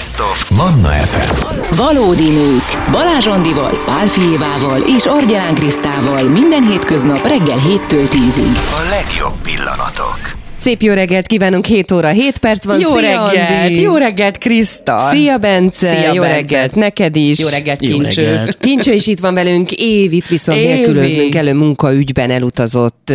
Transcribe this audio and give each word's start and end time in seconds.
Best 0.00 0.20
of 0.20 0.50
Manna 0.50 0.88
FM. 0.88 1.74
Valódi 1.76 2.30
nők. 2.30 2.88
Balázs 2.90 3.26
Andival, 3.26 3.78
Pál 3.84 4.06
Fijévával 4.06 4.80
és 4.80 5.06
Argyán 5.06 5.54
Krisztával 5.54 6.22
minden 6.22 6.66
hétköznap 6.66 7.26
reggel 7.26 7.58
7-től 7.58 8.08
10-ig. 8.10 8.56
A 8.56 8.88
legjobb 8.90 9.34
pillanatok. 9.42 10.39
Szép 10.60 10.82
jó 10.82 10.92
reggelt 10.92 11.26
kívánunk, 11.26 11.66
7 11.66 11.92
óra 11.92 12.08
7 12.08 12.38
perc 12.38 12.64
van. 12.64 12.80
Jó 12.80 12.90
Szia, 12.96 13.00
reggelt, 13.00 13.66
Andi. 13.66 13.80
jó 13.80 13.96
reggelt, 13.96 14.38
Kriszta! 14.38 15.08
Szia, 15.10 15.38
Bence! 15.38 15.90
Szia, 15.90 16.12
jó 16.12 16.20
Bence. 16.20 16.36
reggelt 16.36 16.74
neked 16.74 17.16
is! 17.16 17.38
Jó 17.38 17.48
reggelt, 17.48 17.84
Jó 17.84 17.90
kincső! 17.98 18.24
reggelt. 18.24 18.58
Kincső 18.60 18.92
is 18.92 19.06
itt 19.06 19.18
van 19.18 19.34
velünk, 19.34 19.72
Évit 19.72 20.28
viszont 20.28 20.58
Évi. 20.58 20.66
nélkülöznünk 20.72 21.34
elő 21.34 21.54
munkaügyben 21.54 22.30
elutazott 22.30 23.12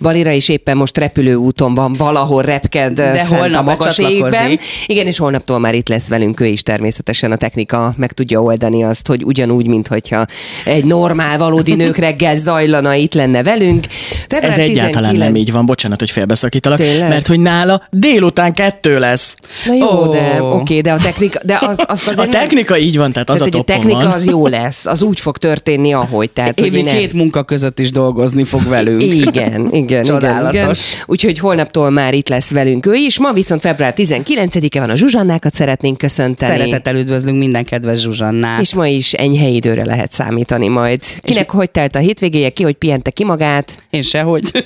Balira, 0.00 0.30
és 0.30 0.48
éppen 0.48 0.76
most 0.76 0.98
repülőúton 0.98 1.74
van, 1.74 1.92
valahol 1.92 2.42
repked 2.42 2.92
De 2.92 3.12
fent 3.14 3.26
holnap 3.28 3.60
a 3.60 3.62
magas 3.62 3.98
égben. 3.98 4.58
Igen, 4.86 5.06
és 5.06 5.18
holnaptól 5.18 5.58
már 5.58 5.74
itt 5.74 5.88
lesz 5.88 6.08
velünk 6.08 6.40
ő 6.40 6.46
is 6.46 6.62
természetesen 6.62 7.32
a 7.32 7.36
technika 7.36 7.94
meg 7.96 8.12
tudja 8.12 8.42
oldani 8.42 8.84
azt, 8.84 9.06
hogy 9.06 9.24
ugyanúgy, 9.24 9.66
mint 9.66 9.86
hogyha 9.88 10.24
egy 10.64 10.84
normál, 10.84 11.38
valódi 11.38 11.74
nők 11.74 11.96
reggel 11.96 12.36
zajlana, 12.36 12.94
itt 12.94 13.14
lenne 13.14 13.42
velünk. 13.42 13.86
Ez 13.86 13.92
Február 14.28 14.58
egyáltalán 14.58 15.10
19 15.10 15.18
nem 15.18 15.36
így 15.36 15.52
van, 15.52 15.66
bocsánat, 15.66 15.98
hogy 15.98 16.10
félbeszakítalak, 16.10 16.84
Tényleg? 16.86 17.08
mert 17.08 17.26
hogy 17.26 17.40
nála 17.40 17.82
délután 17.90 18.52
kettő 18.52 18.98
lesz. 18.98 19.36
Na 19.66 19.74
jó, 19.74 19.86
Ó. 19.86 20.06
de 20.06 20.42
oké, 20.42 20.80
de 20.80 20.92
a 20.92 20.96
technika, 20.98 21.38
de 21.44 21.58
az, 21.60 21.78
az 21.86 22.08
A 22.08 22.14
nem- 22.16 22.30
technika 22.30 22.78
így 22.78 22.96
van, 22.96 23.12
tehát 23.12 23.30
az 23.30 23.38
tehát, 23.38 23.54
a 23.54 23.58
a 23.58 23.62
technika 23.62 23.96
van. 24.02 24.10
az 24.10 24.24
jó 24.24 24.46
lesz, 24.46 24.86
az 24.86 25.02
úgy 25.02 25.20
fog 25.20 25.38
történni, 25.38 25.92
ahogy. 25.92 26.30
Tehát, 26.30 26.60
Évi 26.60 26.82
ne- 26.82 26.96
két 26.96 27.12
munka 27.12 27.42
között 27.42 27.78
is 27.78 27.90
dolgozni 27.90 28.44
fog 28.44 28.68
velünk. 28.68 29.02
Igen, 29.02 29.24
igen, 29.26 29.68
igen, 29.72 30.02
Csodálatos. 30.04 30.54
igen. 30.54 30.74
Úgyhogy 31.06 31.38
holnaptól 31.38 31.90
már 31.90 32.14
itt 32.14 32.28
lesz 32.28 32.50
velünk 32.50 32.86
ő 32.86 32.94
is. 32.94 33.18
Ma 33.18 33.32
viszont 33.32 33.60
február 33.60 33.94
19-e 33.96 34.80
van 34.80 34.90
a 34.90 34.96
Zsuzsannákat 34.96 35.54
szeretnénk 35.54 35.98
köszönteni. 35.98 36.58
Szeretettel 36.58 36.96
üdvözlünk 36.96 37.38
minden 37.38 37.64
kedves 37.64 38.00
Zsuzsannát. 38.00 38.60
És 38.60 38.74
ma 38.74 38.86
is 38.86 39.12
enyhe 39.12 39.48
időre 39.48 39.84
lehet 39.84 40.10
számítani 40.12 40.68
majd. 40.68 41.00
Kinek 41.22 41.50
hogy 41.50 41.70
telt 41.70 41.94
a 41.96 41.98
hétvégéje, 41.98 42.50
ki 42.50 42.62
hogy 42.62 42.74
pihente 42.74 43.10
ki 43.10 43.24
magát? 43.24 43.74
Én 43.90 44.02
sehogy. 44.02 44.50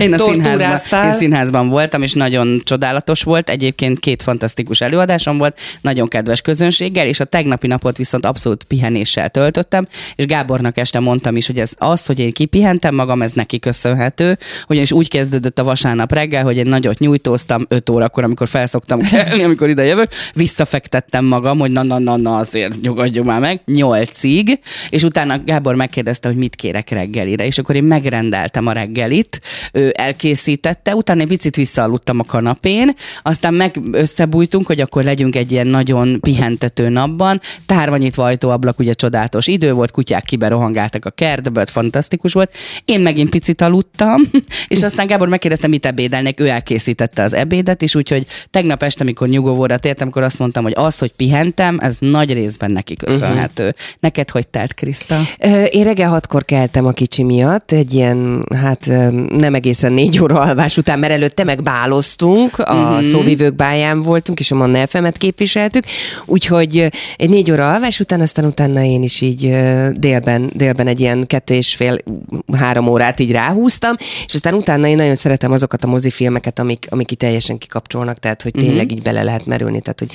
Én 0.00 0.12
a 0.12 0.18
színházban, 0.18 1.04
én 1.04 1.12
színházban 1.12 1.55
voltam, 1.64 2.02
és 2.02 2.12
nagyon 2.12 2.60
csodálatos 2.64 3.22
volt. 3.22 3.50
Egyébként 3.50 3.98
két 3.98 4.22
fantasztikus 4.22 4.80
előadásom 4.80 5.38
volt, 5.38 5.58
nagyon 5.80 6.08
kedves 6.08 6.40
közönséggel, 6.40 7.06
és 7.06 7.20
a 7.20 7.24
tegnapi 7.24 7.66
napot 7.66 7.96
viszont 7.96 8.26
abszolút 8.26 8.64
pihenéssel 8.64 9.28
töltöttem, 9.28 9.86
és 10.14 10.26
Gábornak 10.26 10.78
este 10.78 11.00
mondtam 11.00 11.36
is, 11.36 11.46
hogy 11.46 11.58
ez 11.58 11.72
az, 11.76 12.06
hogy 12.06 12.18
én 12.18 12.32
kipihentem 12.32 12.94
magam, 12.94 13.22
ez 13.22 13.32
neki 13.32 13.58
köszönhető, 13.58 14.38
ugyanis 14.68 14.92
úgy 14.92 15.08
kezdődött 15.08 15.58
a 15.58 15.64
vasárnap 15.64 16.12
reggel, 16.12 16.44
hogy 16.44 16.56
én 16.56 16.66
nagyot 16.66 16.98
nyújtóztam 16.98 17.66
5 17.68 17.90
órakor, 17.90 18.24
amikor 18.24 18.48
felszoktam 18.48 19.00
kelni, 19.00 19.42
amikor 19.42 19.68
ide 19.68 19.84
jövök, 19.84 20.10
visszafektettem 20.34 21.24
magam, 21.24 21.58
hogy 21.58 21.70
na, 21.70 21.82
na, 21.82 21.98
na, 21.98 22.16
na, 22.16 22.36
azért 22.36 22.80
nyugodjunk 22.80 23.28
már 23.28 23.40
meg, 23.40 23.60
nyolcig, 23.64 24.58
és 24.90 25.02
utána 25.02 25.40
Gábor 25.44 25.74
megkérdezte, 25.74 26.28
hogy 26.28 26.36
mit 26.36 26.56
kérek 26.56 26.90
reggelire, 26.90 27.46
és 27.46 27.58
akkor 27.58 27.74
én 27.74 27.84
megrendeltem 27.84 28.66
a 28.66 28.72
reggelit, 28.72 29.40
ő 29.72 29.92
elkészítette, 29.96 30.94
utána 30.94 31.20
egy 31.20 31.26
picit 31.46 31.66
visszaaludtam 31.66 32.18
a 32.18 32.24
kanapén, 32.24 32.94
aztán 33.22 33.54
meg 33.54 33.80
összebújtunk, 33.92 34.66
hogy 34.66 34.80
akkor 34.80 35.04
legyünk 35.04 35.36
egy 35.36 35.52
ilyen 35.52 35.66
nagyon 35.66 36.20
pihentető 36.20 36.88
napban, 36.88 37.40
tárva 37.66 37.96
nyitva 37.96 38.24
ajtóablak, 38.24 38.78
ugye 38.78 38.92
csodálatos 38.92 39.46
idő 39.46 39.72
volt, 39.72 39.90
kutyák 39.90 40.24
kiberohangáltak 40.24 41.04
a 41.04 41.10
kertbe, 41.10 41.66
fantasztikus 41.66 42.32
volt. 42.32 42.54
Én 42.84 43.00
megint 43.00 43.30
picit 43.30 43.60
aludtam, 43.60 44.22
és 44.68 44.82
aztán 44.82 45.06
Gábor 45.06 45.28
megkérdezte, 45.28 45.66
mit 45.66 45.86
ebédelnek, 45.86 46.40
ő 46.40 46.48
elkészítette 46.48 47.22
az 47.22 47.32
ebédet, 47.32 47.82
és 47.82 47.94
úgyhogy 47.94 48.26
tegnap 48.50 48.82
este, 48.82 49.02
amikor 49.02 49.28
nyugovóra 49.28 49.78
tértem, 49.78 50.08
akkor 50.08 50.22
azt 50.22 50.38
mondtam, 50.38 50.62
hogy 50.62 50.74
az, 50.76 50.98
hogy 50.98 51.12
pihentem, 51.12 51.78
ez 51.80 51.96
nagy 51.98 52.32
részben 52.32 52.70
neki 52.70 52.94
köszönhető. 52.94 53.64
Uh-huh. 53.64 53.78
Neked 54.00 54.30
hogy 54.30 54.48
telt, 54.48 54.74
Kriszta? 54.74 55.20
Én 55.70 55.84
reggel 55.84 56.08
hatkor 56.08 56.44
keltem 56.44 56.86
a 56.86 56.92
kicsi 56.92 57.22
miatt, 57.22 57.72
egy 57.72 57.94
ilyen, 57.94 58.46
hát 58.56 58.86
nem 59.28 59.54
egészen 59.54 59.92
négy 59.92 60.20
óra 60.20 60.40
alvás 60.40 60.76
után, 60.76 60.98
mert 60.98 61.12
előtte 61.38 61.44
meg 61.54 61.62
báloztunk, 61.62 62.58
a 62.58 62.74
Mhm. 62.74 62.84
mm-hmm. 62.94 63.10
szóvivők 63.10 63.54
báján 63.56 64.02
voltunk, 64.02 64.40
és 64.40 64.50
a 64.50 64.54
Manna 64.54 64.86
FM-et 64.86 65.18
képviseltük, 65.18 65.84
úgyhogy 66.24 66.78
ö, 66.78 66.86
egy 67.16 67.28
négy 67.28 67.50
óra 67.50 67.72
alvás 67.72 68.00
után, 68.00 68.20
aztán 68.20 68.44
utána 68.44 68.82
én 68.82 69.02
is 69.02 69.20
így 69.20 69.46
ö, 69.46 69.88
délben, 69.92 70.50
délben 70.54 70.86
egy 70.86 71.00
ilyen 71.00 71.26
kettő 71.26 71.54
és 71.54 71.74
fél, 71.74 71.98
három 72.52 72.88
órát 72.88 73.20
így 73.20 73.30
ráhúztam, 73.32 73.96
és 74.26 74.34
aztán 74.34 74.54
utána 74.54 74.86
én 74.86 74.96
nagyon 74.96 75.14
szeretem 75.14 75.52
azokat 75.52 75.84
a 75.84 75.86
mozifilmeket, 75.86 76.58
amik, 76.58 76.86
amik 76.90 77.10
itt 77.10 77.18
teljesen 77.18 77.58
kikapcsolnak, 77.58 78.18
tehát 78.18 78.42
hogy 78.42 78.52
tényleg 78.52 78.86
Mhm. 78.86 78.94
így 78.96 79.02
bele 79.02 79.22
lehet 79.22 79.46
merülni, 79.46 79.80
tehát 79.80 79.98
hogy 79.98 80.10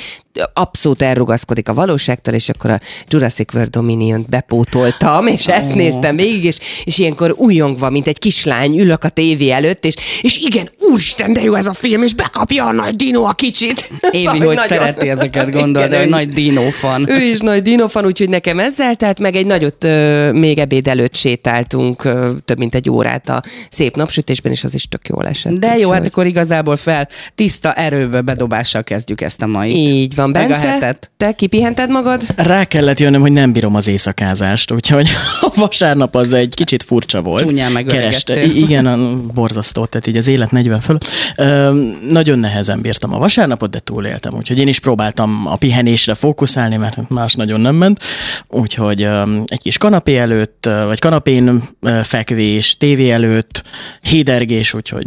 abszolút 0.53 1.01
elrugaszkodik 1.01 1.69
a 1.69 1.73
valóságtól, 1.73 2.33
és 2.33 2.49
akkor 2.49 2.69
a 2.69 2.79
Jurassic 3.07 3.53
World 3.53 3.69
Dominion-t 3.69 4.29
bepótoltam, 4.29 5.27
és 5.27 5.47
ezt 5.47 5.73
néztem 5.73 6.15
végig, 6.15 6.43
és, 6.43 6.57
és 6.83 6.97
ilyenkor 6.97 7.33
újongva, 7.37 7.89
mint 7.89 8.07
egy 8.07 8.19
kislány 8.19 8.79
ülök 8.79 9.03
a 9.03 9.09
tévé 9.09 9.49
előtt, 9.49 9.85
és, 9.85 9.93
és 10.21 10.37
igen, 10.37 10.69
úristen, 11.11 11.33
de 11.33 11.41
jó 11.41 11.53
ez 11.53 11.65
a 11.65 11.73
film, 11.73 12.03
és 12.03 12.13
bekapja 12.13 12.65
a 12.65 12.71
nagy 12.71 12.95
dino 12.95 13.23
a 13.23 13.33
kicsit. 13.33 13.89
Évi, 14.11 14.25
hogy 14.25 14.39
nagyon- 14.39 14.65
szereti 14.67 15.09
ezeket, 15.09 15.51
gondol, 15.51 15.87
de 15.87 16.01
ő 16.03 16.09
nagy 16.09 16.29
dinófan. 16.29 17.09
Ő 17.09 17.21
is 17.21 17.39
nagy 17.39 17.61
dinofan, 17.61 18.05
úgyhogy 18.05 18.29
nekem 18.29 18.59
ezzel, 18.59 18.95
tehát 18.95 19.19
meg 19.19 19.35
egy 19.35 19.45
nagyot 19.45 19.83
ö, 19.83 20.31
még 20.31 20.57
ebéd 20.59 20.87
előtt 20.87 21.15
sétáltunk 21.15 22.03
ö, 22.03 22.31
több 22.45 22.57
mint 22.57 22.75
egy 22.75 22.89
órát 22.89 23.29
a 23.29 23.41
szép 23.69 23.95
napsütésben, 23.95 24.51
és 24.51 24.63
az 24.63 24.73
is 24.73 24.87
tök 24.87 25.07
jól 25.07 25.27
esett. 25.27 25.53
De 25.53 25.77
jó, 25.77 25.89
hát 25.89 26.07
akkor 26.07 26.25
igazából 26.25 26.75
fel 26.75 27.07
tiszta 27.35 27.73
erőbe 27.73 28.21
bedobással 28.21 28.83
kezdjük 28.83 29.21
ezt 29.21 29.41
a 29.41 29.47
mai. 29.47 29.75
Így 29.75 30.15
van, 30.15 30.29
Meg 30.29 30.43
a 30.45 30.47
Bence, 30.47 30.67
hetet. 30.67 31.11
te 31.17 31.31
kipihented 31.31 31.89
magad? 31.89 32.21
Rá 32.35 32.63
kellett 32.65 32.99
jönnöm, 32.99 33.21
hogy 33.21 33.31
nem 33.31 33.51
bírom 33.51 33.75
az 33.75 33.87
éjszakázást, 33.87 34.71
úgyhogy 34.71 35.09
a 35.41 35.51
vasárnap 35.55 36.15
az 36.15 36.33
egy 36.33 36.53
kicsit 36.55 36.83
furcsa 36.83 37.21
volt. 37.21 37.43
Csúnyán 37.47 37.71
megöregedtél. 37.71 38.43
I- 38.43 38.59
igen, 38.61 38.85
a 38.85 39.15
borzasztó, 39.33 39.85
tehát 39.85 40.07
így 40.07 40.17
az 40.17 40.27
élet 40.27 40.51
40 40.51 40.81
föl. 40.81 40.97
Nagyon 42.09 42.39
nehezen 42.39 42.81
bírtam 42.81 43.13
a 43.13 43.17
vasárnapot, 43.17 43.69
de 43.69 43.79
túléltem, 43.79 44.33
úgyhogy 44.33 44.59
én 44.59 44.67
is 44.67 44.79
próbáltam 44.79 45.43
a 45.45 45.55
pihenésre 45.55 46.13
fókuszálni, 46.13 46.77
mert 46.77 47.09
más 47.09 47.33
nagyon 47.33 47.61
nem 47.61 47.75
ment. 47.75 47.99
Úgyhogy 48.47 49.07
egy 49.45 49.61
kis 49.61 49.77
kanapé 49.77 50.17
előtt, 50.17 50.69
vagy 50.85 50.99
kanapén 50.99 51.63
fekvés, 52.03 52.77
tévé 52.77 53.09
előtt, 53.09 53.63
hédergés, 54.01 54.73
úgyhogy 54.73 55.05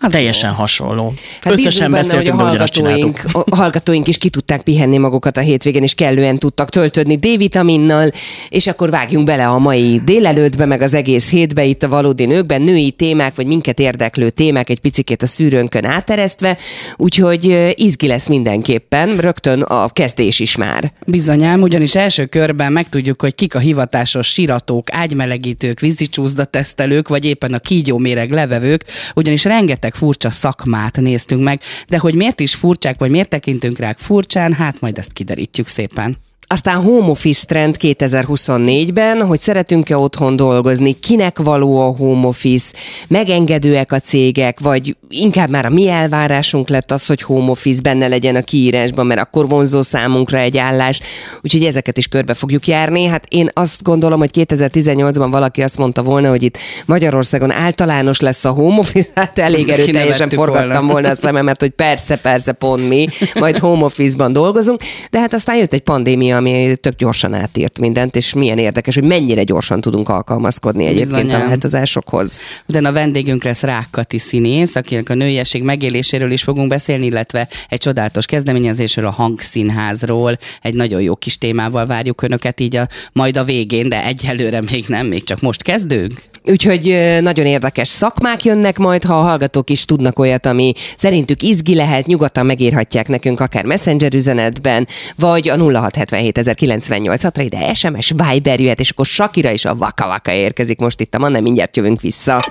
Az 0.00 0.10
teljesen 0.10 0.50
hasonló. 0.50 1.14
Hát 1.40 1.52
Összesen 1.52 1.90
benne, 1.90 2.02
beszéltünk, 2.02 2.40
hogy 2.40 2.44
a 2.44 2.48
hallgatóink, 2.48 3.24
a 3.32 3.56
hallgatóink 3.56 4.08
is 4.08 4.18
ki 4.18 4.28
tudták 4.28 4.62
pihenni 4.62 4.98
magukat 4.98 5.36
a 5.36 5.40
hétvégén, 5.40 5.82
és 5.82 5.94
kellően 5.94 6.38
tudtak 6.38 6.68
töltődni 6.68 7.16
D-vitaminnal, 7.16 8.12
és 8.48 8.66
akkor 8.66 8.90
vágjunk 8.90 9.26
bele 9.26 9.48
a 9.48 9.58
mai 9.58 10.00
délelőttbe, 10.04 10.66
meg 10.66 10.82
az 10.82 10.94
egész 10.94 11.30
hétbe 11.30 11.64
itt 11.64 11.82
a 11.82 11.88
valódi 11.88 12.26
nőkben, 12.26 12.62
női 12.62 12.90
témák, 12.90 13.34
vagy 13.34 13.46
minket 13.46 13.78
érdeklő 13.78 14.30
témák 14.30 14.70
egy 14.70 14.80
picikét 14.80 15.22
a 15.22 15.26
szűrőnkön 15.32 15.84
áteresztve, 15.84 16.58
úgyhogy 16.96 17.72
izgi 17.74 18.06
lesz 18.06 18.26
mindenképpen, 18.26 19.16
rögtön 19.16 19.62
a 19.62 19.88
kezdés 19.88 20.40
is 20.40 20.56
már. 20.56 20.92
Bizonyám, 21.06 21.62
ugyanis 21.62 21.94
első 21.94 22.26
körben 22.26 22.72
megtudjuk, 22.72 23.20
hogy 23.20 23.34
kik 23.34 23.54
a 23.54 23.58
hivatásos 23.58 24.28
siratók, 24.28 24.92
ágymelegítők, 24.92 25.80
vízicsúszda 25.80 26.44
tesztelők, 26.44 27.08
vagy 27.08 27.24
éppen 27.24 27.52
a 27.52 27.58
kígyóméreg 27.58 28.30
levevők, 28.30 28.84
ugyanis 29.14 29.44
rengeteg 29.44 29.94
furcsa 29.94 30.30
szakmát 30.30 30.96
néztünk 30.96 31.42
meg, 31.42 31.60
de 31.88 31.98
hogy 31.98 32.14
miért 32.14 32.40
is 32.40 32.54
furcsák, 32.54 32.98
vagy 32.98 33.10
miért 33.10 33.28
tekintünk 33.28 33.78
rá 33.78 33.94
furcsán, 33.96 34.52
hát 34.52 34.80
majd 34.80 34.98
ezt 34.98 35.12
kiderítjük 35.12 35.66
szépen. 35.66 36.16
Aztán 36.52 36.82
home 36.82 37.06
office 37.06 37.44
trend 37.46 37.76
2024-ben, 37.80 39.26
hogy 39.26 39.40
szeretünk-e 39.40 39.96
otthon 39.96 40.36
dolgozni, 40.36 40.98
kinek 41.00 41.38
való 41.38 41.80
a 41.80 41.96
home 41.96 42.26
office, 42.26 42.74
megengedőek 43.08 43.92
a 43.92 43.98
cégek, 43.98 44.60
vagy 44.60 44.96
inkább 45.08 45.50
már 45.50 45.66
a 45.66 45.68
mi 45.68 45.88
elvárásunk 45.88 46.68
lett 46.68 46.90
az, 46.90 47.06
hogy 47.06 47.22
home 47.22 47.50
office 47.50 47.80
benne 47.80 48.08
legyen 48.08 48.36
a 48.36 48.42
kiírásban, 48.42 49.06
mert 49.06 49.20
akkor 49.20 49.48
vonzó 49.48 49.82
számunkra 49.82 50.38
egy 50.38 50.58
állás. 50.58 51.00
Úgyhogy 51.42 51.64
ezeket 51.64 51.98
is 51.98 52.06
körbe 52.06 52.34
fogjuk 52.34 52.66
járni. 52.66 53.04
Hát 53.04 53.26
én 53.28 53.50
azt 53.52 53.82
gondolom, 53.82 54.18
hogy 54.18 54.30
2018-ban 54.32 55.28
valaki 55.30 55.62
azt 55.62 55.78
mondta 55.78 56.02
volna, 56.02 56.28
hogy 56.28 56.42
itt 56.42 56.58
Magyarországon 56.86 57.50
általános 57.50 58.20
lesz 58.20 58.44
a 58.44 58.50
home 58.50 58.78
office, 58.78 59.08
hát 59.14 59.38
elég 59.38 59.68
erőteljesen 59.68 60.28
forgattam 60.28 60.68
volna. 60.68 60.92
volna 60.92 61.08
a 61.08 61.14
szememet, 61.14 61.60
hogy 61.60 61.70
persze, 61.70 62.16
persze, 62.16 62.52
pont 62.52 62.88
mi, 62.88 63.08
majd 63.34 63.58
home 63.58 63.84
office-ban 63.84 64.32
dolgozunk, 64.32 64.80
de 65.10 65.20
hát 65.20 65.34
aztán 65.34 65.56
jött 65.56 65.72
egy 65.72 65.82
pandémia, 65.82 66.40
ami 66.42 66.76
tök 66.76 66.96
gyorsan 66.96 67.34
átírt 67.34 67.78
mindent, 67.78 68.16
és 68.16 68.32
milyen 68.32 68.58
érdekes, 68.58 68.94
hogy 68.94 69.04
mennyire 69.04 69.42
gyorsan 69.42 69.80
tudunk 69.80 70.08
alkalmazkodni 70.08 70.86
egyébként 70.86 71.12
a 71.12 71.22
Bizonyám. 71.22 71.48
változásokhoz. 71.48 72.38
Utána 72.68 72.88
a 72.88 72.92
vendégünk 72.92 73.44
lesz 73.44 73.62
Rákkati 73.62 74.18
színész, 74.18 74.76
akinek 74.76 75.08
a 75.08 75.14
nőiesség 75.14 75.62
megéléséről 75.62 76.30
is 76.30 76.42
fogunk 76.42 76.68
beszélni, 76.68 77.06
illetve 77.06 77.48
egy 77.68 77.78
csodálatos 77.78 78.26
kezdeményezésről, 78.26 79.06
a 79.06 79.10
hangszínházról. 79.10 80.38
Egy 80.62 80.74
nagyon 80.74 81.00
jó 81.00 81.16
kis 81.16 81.38
témával 81.38 81.86
várjuk 81.86 82.22
önöket 82.22 82.60
így 82.60 82.76
a, 82.76 82.88
majd 83.12 83.36
a 83.36 83.44
végén, 83.44 83.88
de 83.88 84.04
egyelőre 84.04 84.60
még 84.60 84.84
nem, 84.88 85.06
még 85.06 85.24
csak 85.24 85.40
most 85.40 85.62
kezdünk. 85.62 86.12
Úgyhogy 86.44 87.16
nagyon 87.20 87.46
érdekes 87.46 87.88
szakmák 87.88 88.44
jönnek 88.44 88.78
majd, 88.78 89.04
ha 89.04 89.18
a 89.18 89.22
hallgatók 89.22 89.70
is 89.70 89.84
tudnak 89.84 90.18
olyat, 90.18 90.46
ami 90.46 90.72
szerintük 90.96 91.42
izgi 91.42 91.74
lehet, 91.74 92.06
nyugodtan 92.06 92.46
megírhatják 92.46 93.08
nekünk 93.08 93.40
akár 93.40 93.64
messenger 93.64 94.14
üzenetben, 94.14 94.88
vagy 95.16 95.48
a 95.48 95.56
0677 95.56 96.38
ra 97.34 97.42
ide 97.42 97.74
SMS, 97.74 98.12
Viber 98.16 98.60
jöhet, 98.60 98.80
és 98.80 98.90
akkor 98.90 99.06
Sakira 99.06 99.50
és 99.50 99.64
a 99.64 99.74
Vaka 99.74 100.06
Vaka 100.06 100.32
érkezik 100.32 100.78
most 100.78 101.00
itt 101.00 101.14
a 101.14 101.18
Manna, 101.18 101.40
mindjárt 101.40 101.76
jövünk 101.76 102.00
vissza. 102.00 102.44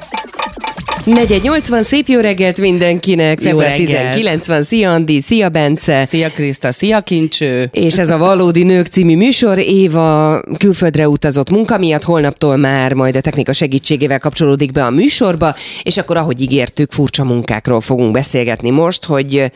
480, 1.06 1.84
szép 1.84 2.08
jó 2.08 2.20
reggelt 2.20 2.60
mindenkinek, 2.60 3.40
február 3.40 3.70
reggelt. 3.70 4.14
19 4.14 4.48
van, 4.48 4.62
szia 4.64 4.92
Andi, 4.92 5.20
szia 5.22 5.50
Bence. 5.50 6.06
Szia 6.06 6.30
Kriszta, 6.30 6.72
szia 6.72 7.02
Kincső! 7.02 7.70
És 7.72 7.98
ez 7.98 8.10
a 8.10 8.18
Valódi 8.18 8.64
Nők 8.64 8.88
című 8.88 9.16
műsor. 9.16 9.58
Éva 9.58 10.42
külföldre 10.58 11.08
utazott 11.08 11.50
munka 11.50 11.78
miatt, 11.78 12.04
holnaptól 12.04 12.56
már 12.56 12.94
majd 12.94 13.16
a 13.16 13.22
technika 13.22 13.54
segítségével 13.54 14.20
kapcsolódik 14.20 14.72
be 14.72 14.86
a 14.86 14.90
műsorba, 14.90 15.56
és 15.84 15.98
akkor, 15.98 16.18
ahogy 16.18 16.42
ígértük, 16.42 16.92
furcsa 16.92 17.24
munkákról 17.24 17.82
fogunk 17.82 18.12
beszélgetni 18.12 18.70
most, 18.70 19.06
hogy 19.06 19.52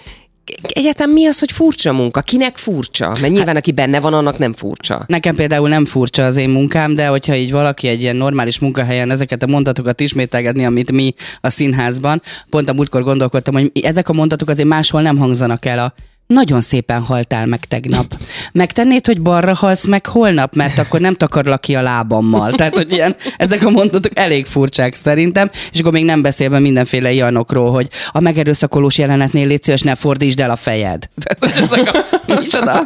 egyáltalán 0.68 1.14
mi 1.14 1.26
az, 1.26 1.40
hogy 1.40 1.52
furcsa 1.52 1.94
munka? 1.94 2.22
Kinek 2.22 2.58
furcsa? 2.58 3.08
Mert 3.22 3.34
nyilván, 3.34 3.56
aki 3.56 3.72
benne 3.72 4.00
van, 4.00 4.14
annak 4.14 4.38
nem 4.38 4.54
furcsa. 4.54 5.04
Nekem 5.08 5.36
például 5.36 5.70
nem 5.70 5.86
furcsa 5.86 6.26
az 6.26 6.36
én 6.36 6.50
munkám, 6.50 6.94
de 6.94 7.08
hogyha 7.08 7.36
így 7.36 7.52
valaki 7.52 7.88
egy 7.88 8.02
ilyen 8.02 8.16
normális 8.16 8.60
munkahelyen 8.60 9.12
ezeket 9.12 9.44
a 9.44 9.48
mondatokat 9.48 10.00
ismételgetni, 10.00 10.66
amit 10.66 10.92
mi 10.92 11.14
a 11.42 11.50
színházban, 11.50 12.22
pont 12.50 12.70
a 12.70 12.74
múltkor 12.74 13.04
gondolkodtam, 13.04 13.54
hogy 13.54 13.72
ezek 13.84 14.10
a 14.10 14.14
mondatok 14.14 14.50
azért 14.50 14.68
máshol 14.68 15.02
nem 15.02 15.18
hangzanak 15.18 15.66
el 15.66 15.80
a 15.80 15.94
nagyon 16.28 16.62
szépen 16.62 17.02
haltál 17.02 17.46
meg 17.46 17.60
tegnap. 17.60 18.06
Megtennéd, 18.52 19.06
hogy 19.06 19.22
balra 19.22 19.54
halsz 19.54 19.86
meg 19.86 20.06
holnap, 20.06 20.56
mert 20.56 20.78
akkor 20.78 21.00
nem 21.00 21.16
takarlak 21.16 21.62
ki 21.62 21.76
a 21.76 21.82
lábammal. 21.82 22.52
Tehát, 22.52 22.76
hogy 22.76 22.92
ilyen, 22.92 23.16
ezek 23.38 23.66
a 23.66 23.70
mondatok 23.70 24.12
elég 24.18 24.46
furcsák 24.46 24.94
szerintem, 24.94 25.50
és 25.72 25.80
akkor 25.80 25.92
még 25.92 26.06
nem 26.06 26.22
beszélve 26.22 26.60
mindenféle 26.60 27.12
ilyenokról, 27.12 27.72
hogy 27.72 27.90
a 28.12 28.20
megerőszakolós 28.20 28.98
jelenetnél 28.98 29.48
légy 29.48 29.64
szíves, 29.64 29.82
ne 29.82 29.96
fordítsd 29.96 30.40
el 30.40 30.50
a 30.50 30.56
fejed. 30.56 31.10
Ezek 31.40 31.94
a, 31.94 32.06
micsoda? 32.40 32.84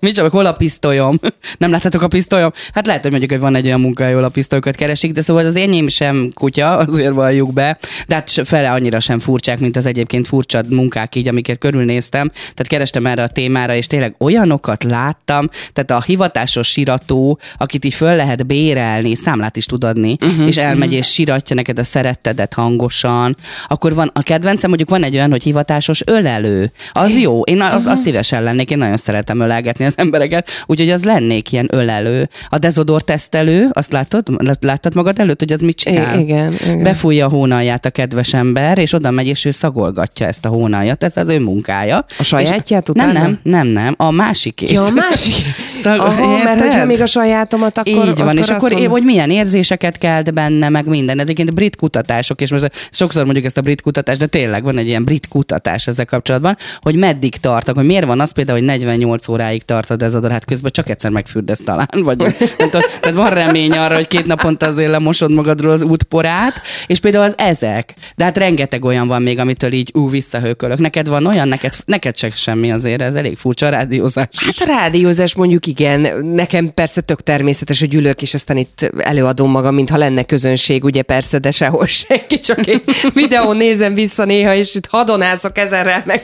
Micsoda, 0.00 0.28
hol 0.30 0.46
a 0.46 0.52
pisztolyom? 0.52 1.18
Nem 1.58 1.70
láthatok 1.70 2.02
a 2.02 2.08
pisztolyom? 2.08 2.52
Hát 2.72 2.86
lehet, 2.86 3.02
hogy 3.02 3.10
mondjuk, 3.10 3.30
hogy 3.30 3.40
van 3.40 3.54
egy 3.54 3.66
olyan 3.66 3.80
munka, 3.80 4.04
ahol 4.04 4.24
a 4.24 4.28
pisztolyokat 4.28 4.74
keresik, 4.74 5.12
de 5.12 5.20
szóval 5.20 5.46
az 5.46 5.56
enyém 5.56 5.88
sem 5.88 6.30
kutya, 6.34 6.76
azért 6.76 7.14
valljuk 7.14 7.52
be, 7.52 7.78
de 8.06 8.14
hát 8.14 8.30
fele 8.44 8.70
annyira 8.70 9.00
sem 9.00 9.18
furcsák, 9.18 9.60
mint 9.60 9.76
az 9.76 9.86
egyébként 9.86 10.26
furcsa 10.26 10.62
munkák 10.68 11.14
így, 11.14 11.28
amiket 11.28 11.58
körülnéztem. 11.58 12.30
Tehát 12.30 12.66
kerestem 12.68 13.06
erre 13.06 13.22
a 13.22 13.28
témára, 13.28 13.74
és 13.74 13.86
tényleg 13.86 14.14
olyanokat 14.18 14.84
láttam, 14.84 15.48
tehát 15.72 15.90
a 15.90 16.02
hivatásos 16.06 16.68
sirató, 16.68 17.38
akit 17.56 17.84
így 17.84 17.94
föl 17.94 18.16
lehet 18.16 18.46
bérelni, 18.46 19.14
számlát 19.14 19.56
is 19.56 19.66
tud 19.66 19.84
adni, 19.84 20.16
uh-huh, 20.20 20.46
és 20.46 20.56
elmegy 20.56 20.92
és 20.92 21.12
siratja 21.12 21.56
neked 21.56 21.78
a 21.78 21.84
szerettedet 21.84 22.54
hangosan. 22.54 23.36
Akkor 23.66 23.94
van 23.94 24.10
a 24.14 24.22
kedvencem, 24.22 24.68
mondjuk 24.68 24.90
van 24.90 25.02
egy 25.02 25.14
olyan, 25.14 25.30
hogy 25.30 25.42
hivatásos 25.42 26.02
ölelő. 26.06 26.72
Az 26.92 27.18
jó, 27.18 27.42
én 27.42 27.60
az, 27.60 27.86
az 27.86 28.00
szívesen 28.00 28.42
lennék, 28.42 28.70
én 28.70 28.78
nagyon 28.78 28.96
szeretem 28.96 29.40
ölelgetni 29.40 29.84
az 29.84 29.94
embereket, 29.96 30.48
úgyhogy 30.66 30.90
az 30.90 31.04
lennék 31.04 31.52
ilyen 31.52 31.68
ölelő. 31.70 32.28
A 32.48 32.58
dezodor 32.58 33.02
tesztelő, 33.02 33.68
azt 33.72 33.92
látod, 33.92 34.28
láttad 34.60 34.94
magad 34.94 35.18
előtt, 35.18 35.38
hogy 35.38 35.52
az 35.52 35.60
mit 35.60 35.76
csinál? 35.76 36.18
I- 36.18 36.20
igen, 36.20 36.52
igen. 36.52 36.82
Befújja 36.82 37.26
a 37.26 37.28
hónalját 37.28 37.84
a 37.84 37.90
kedves 37.90 38.34
ember, 38.34 38.78
és 38.78 38.92
oda 38.92 39.10
megy, 39.10 39.26
és 39.26 39.44
ő 39.44 39.50
szagolgatja 39.50 40.26
ezt 40.26 40.44
a 40.44 40.48
hónaljat, 40.48 41.04
ez 41.04 41.16
az 41.16 41.28
ő 41.28 41.40
munkája. 41.40 42.04
A 42.18 42.22
sajátját 42.66 42.88
És- 42.88 42.94
utána? 42.94 43.12
Nem, 43.12 43.22
nem, 43.22 43.38
nem, 43.42 43.66
nem, 43.66 43.94
a 43.96 44.10
másikét. 44.10 44.70
Ja, 44.70 44.82
a 44.82 44.90
másik. 44.90 45.34
Szag- 45.82 46.00
Aha, 46.00 46.42
mert 46.44 46.60
hogyha 46.60 46.84
még 46.84 47.00
a 47.00 47.06
sajátomat, 47.06 47.78
akkor 47.78 48.08
Így 48.08 48.18
van, 48.18 48.34
és 48.36 48.40
azt 48.40 48.50
akkor 48.50 48.70
mondom- 48.70 48.90
hogy 48.90 49.04
milyen 49.04 49.30
érzéseket 49.30 49.98
kelt 49.98 50.32
benne, 50.34 50.68
meg 50.68 50.86
minden. 50.86 51.18
Ez 51.18 51.28
egyébként 51.28 51.54
brit 51.54 51.76
kutatások, 51.76 52.40
és 52.40 52.50
most 52.50 52.70
sokszor 52.90 53.24
mondjuk 53.24 53.44
ezt 53.44 53.58
a 53.58 53.60
brit 53.60 53.80
kutatást, 53.80 54.18
de 54.18 54.26
tényleg 54.26 54.62
van 54.62 54.78
egy 54.78 54.86
ilyen 54.86 55.04
brit 55.04 55.28
kutatás 55.28 55.86
ezzel 55.86 56.04
kapcsolatban, 56.04 56.56
hogy 56.80 56.94
meddig 56.94 57.36
tartak, 57.36 57.76
hogy 57.76 57.84
miért 57.86 58.06
van 58.06 58.20
az 58.20 58.32
például, 58.32 58.58
hogy 58.58 58.66
48 58.66 59.28
óráig 59.28 59.62
tart 59.64 59.90
a 59.90 59.96
dezodor, 59.96 60.30
hát 60.30 60.44
közben 60.44 60.70
csak 60.70 60.88
egyszer 60.88 61.10
megfürdesz 61.10 61.60
talán, 61.64 61.88
vagy 61.92 62.18
nem 62.58 62.70
tudom, 62.70 62.82
tehát 63.00 63.16
van 63.16 63.30
remény 63.30 63.72
arra, 63.72 63.94
hogy 63.94 64.06
két 64.06 64.26
naponta 64.26 64.66
azért 64.66 64.90
lemosod 64.90 65.30
magadról 65.32 65.72
az 65.72 65.82
útporát, 65.82 66.60
és 66.86 66.98
például 67.00 67.24
az 67.24 67.34
ezek. 67.36 67.94
De 68.16 68.24
hát 68.24 68.36
rengeteg 68.38 68.84
olyan 68.84 69.06
van 69.08 69.22
még, 69.22 69.38
amitől 69.38 69.72
így 69.72 69.90
ú, 69.94 70.08
visszahőkölök. 70.10 70.78
Neked 70.78 71.08
van 71.08 71.26
olyan, 71.26 71.48
neked, 71.48 71.74
neked 71.84 72.16
se 72.16 72.30
semmi 72.48 72.72
azért, 72.72 73.02
ez 73.02 73.14
elég 73.14 73.36
furcsa 73.36 73.66
a 73.66 73.68
rádiózás. 73.68 74.26
Hát 74.32 74.68
a 74.68 74.72
rádiózás 74.72 75.34
mondjuk 75.34 75.66
igen, 75.66 76.24
nekem 76.24 76.74
persze 76.74 77.00
tök 77.00 77.22
természetes, 77.22 77.80
hogy 77.80 77.94
ülök, 77.94 78.22
és 78.22 78.34
aztán 78.34 78.56
itt 78.56 78.90
előadom 78.98 79.50
magam, 79.50 79.74
mintha 79.74 79.96
lenne 79.96 80.22
közönség, 80.22 80.84
ugye 80.84 81.02
persze, 81.02 81.38
de 81.38 81.50
sehol 81.50 81.86
senki, 81.86 82.38
csak 82.38 82.66
én 82.66 82.80
videón 83.14 83.56
nézem 83.56 83.94
vissza 83.94 84.24
néha, 84.24 84.54
és 84.54 84.74
itt 84.74 84.86
hadonászok 84.86 85.58
ezerrel, 85.58 86.02
meg 86.06 86.22